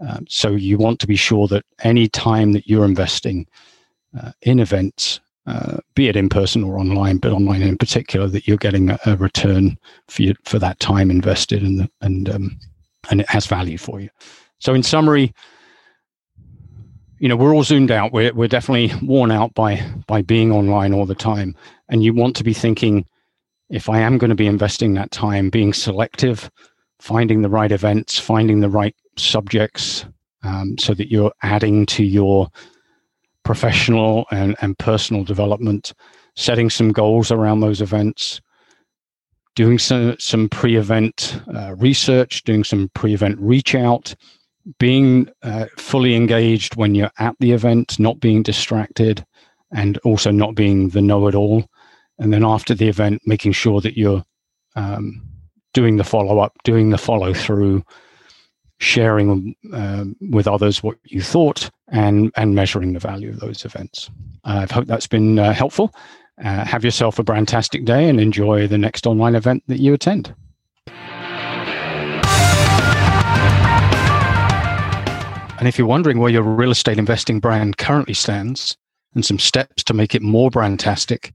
Um, 0.00 0.24
so 0.28 0.50
you 0.50 0.78
want 0.78 1.00
to 1.00 1.06
be 1.06 1.16
sure 1.16 1.46
that 1.48 1.64
any 1.82 2.08
time 2.08 2.52
that 2.52 2.66
you're 2.66 2.84
investing 2.84 3.46
uh, 4.20 4.32
in 4.42 4.60
events, 4.60 5.20
uh, 5.46 5.78
be 5.94 6.08
it 6.08 6.16
in 6.16 6.28
person 6.28 6.64
or 6.64 6.78
online, 6.78 7.18
but 7.18 7.32
online 7.32 7.62
in 7.62 7.76
particular, 7.76 8.26
that 8.28 8.48
you're 8.48 8.56
getting 8.56 8.90
a, 8.90 8.98
a 9.06 9.16
return 9.16 9.76
for 10.08 10.22
you, 10.22 10.34
for 10.44 10.58
that 10.58 10.80
time 10.80 11.10
invested 11.10 11.62
and 11.62 11.88
and 12.00 12.28
um, 12.30 12.58
and 13.10 13.20
it 13.20 13.28
has 13.28 13.46
value 13.46 13.78
for 13.78 14.00
you. 14.00 14.08
So, 14.58 14.74
in 14.74 14.82
summary, 14.82 15.34
you 17.18 17.28
know 17.28 17.36
we're 17.36 17.54
all 17.54 17.64
zoomed 17.64 17.90
out. 17.90 18.12
We're 18.12 18.32
we're 18.32 18.48
definitely 18.48 18.92
worn 19.06 19.30
out 19.30 19.54
by 19.54 19.84
by 20.06 20.22
being 20.22 20.52
online 20.52 20.94
all 20.94 21.06
the 21.06 21.14
time, 21.14 21.54
and 21.88 22.02
you 22.02 22.14
want 22.14 22.36
to 22.36 22.44
be 22.44 22.54
thinking, 22.54 23.06
if 23.68 23.88
I 23.88 24.00
am 24.00 24.18
going 24.18 24.30
to 24.30 24.36
be 24.36 24.46
investing 24.46 24.94
that 24.94 25.10
time, 25.10 25.50
being 25.50 25.72
selective, 25.72 26.50
finding 27.00 27.42
the 27.42 27.50
right 27.50 27.72
events, 27.72 28.18
finding 28.18 28.60
the 28.60 28.70
right 28.70 28.94
subjects, 29.16 30.06
um, 30.42 30.78
so 30.78 30.94
that 30.94 31.10
you're 31.10 31.32
adding 31.42 31.86
to 31.86 32.04
your 32.04 32.48
professional 33.44 34.26
and, 34.30 34.56
and 34.60 34.78
personal 34.78 35.24
development, 35.24 35.92
setting 36.36 36.70
some 36.70 36.92
goals 36.92 37.30
around 37.30 37.60
those 37.60 37.80
events, 37.80 38.40
doing 39.54 39.78
some, 39.78 40.16
some 40.18 40.48
pre 40.48 40.76
event 40.76 41.40
uh, 41.54 41.74
research, 41.76 42.42
doing 42.44 42.64
some 42.64 42.90
pre 42.94 43.14
event 43.14 43.38
reach 43.38 43.74
out, 43.74 44.14
being 44.78 45.28
uh, 45.42 45.66
fully 45.76 46.14
engaged 46.14 46.76
when 46.76 46.94
you're 46.94 47.12
at 47.18 47.36
the 47.38 47.52
event, 47.52 47.98
not 47.98 48.20
being 48.20 48.42
distracted, 48.42 49.24
and 49.72 49.98
also 49.98 50.30
not 50.30 50.54
being 50.54 50.88
the 50.88 51.02
know 51.02 51.28
it 51.28 51.34
all. 51.34 51.64
And 52.18 52.32
then 52.32 52.44
after 52.44 52.74
the 52.74 52.88
event, 52.88 53.22
making 53.26 53.52
sure 53.52 53.80
that 53.80 53.96
you're 53.96 54.24
um, 54.76 55.22
doing 55.72 55.96
the 55.96 56.04
follow 56.04 56.38
up, 56.38 56.52
doing 56.64 56.90
the 56.90 56.98
follow 56.98 57.34
through, 57.34 57.82
sharing 58.78 59.54
um, 59.72 60.16
with 60.30 60.46
others 60.46 60.82
what 60.82 60.96
you 61.04 61.22
thought 61.22 61.70
and 61.88 62.32
and 62.36 62.54
measuring 62.54 62.92
the 62.92 62.98
value 62.98 63.30
of 63.30 63.40
those 63.40 63.64
events. 63.64 64.10
I 64.44 64.66
hope 64.70 64.86
that's 64.86 65.06
been 65.06 65.38
uh, 65.38 65.52
helpful. 65.52 65.94
Uh, 66.42 66.64
have 66.64 66.84
yourself 66.84 67.18
a 67.18 67.24
fantastic 67.24 67.84
day 67.84 68.08
and 68.08 68.20
enjoy 68.20 68.66
the 68.66 68.78
next 68.78 69.06
online 69.06 69.36
event 69.36 69.62
that 69.68 69.78
you 69.78 69.94
attend. 69.94 70.34
And 75.58 75.68
if 75.68 75.78
you're 75.78 75.86
wondering 75.86 76.18
where 76.18 76.30
your 76.30 76.42
real 76.42 76.72
estate 76.72 76.98
investing 76.98 77.38
brand 77.38 77.78
currently 77.78 78.14
stands 78.14 78.76
and 79.14 79.24
some 79.24 79.38
steps 79.38 79.84
to 79.84 79.94
make 79.94 80.14
it 80.14 80.20
more 80.20 80.50
brandtastic, 80.50 81.32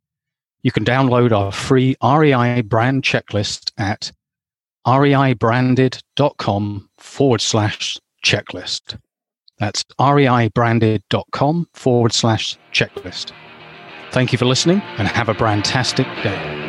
you 0.61 0.71
can 0.71 0.83
download 0.83 1.31
our 1.31 1.51
free 1.51 1.95
REI 2.03 2.61
brand 2.61 3.03
checklist 3.03 3.71
at 3.77 4.11
reibranded.com 4.97 6.89
forward 6.97 7.41
slash 7.41 7.97
checklist. 8.23 8.97
That's 9.57 9.83
reibranded.com 9.99 11.67
forward 11.73 12.13
slash 12.13 12.57
checklist. 12.71 13.31
Thank 14.11 14.31
you 14.31 14.37
for 14.37 14.45
listening 14.45 14.81
and 14.97 15.07
have 15.07 15.29
a 15.29 15.35
brandtastic 15.35 16.05
day. 16.23 16.68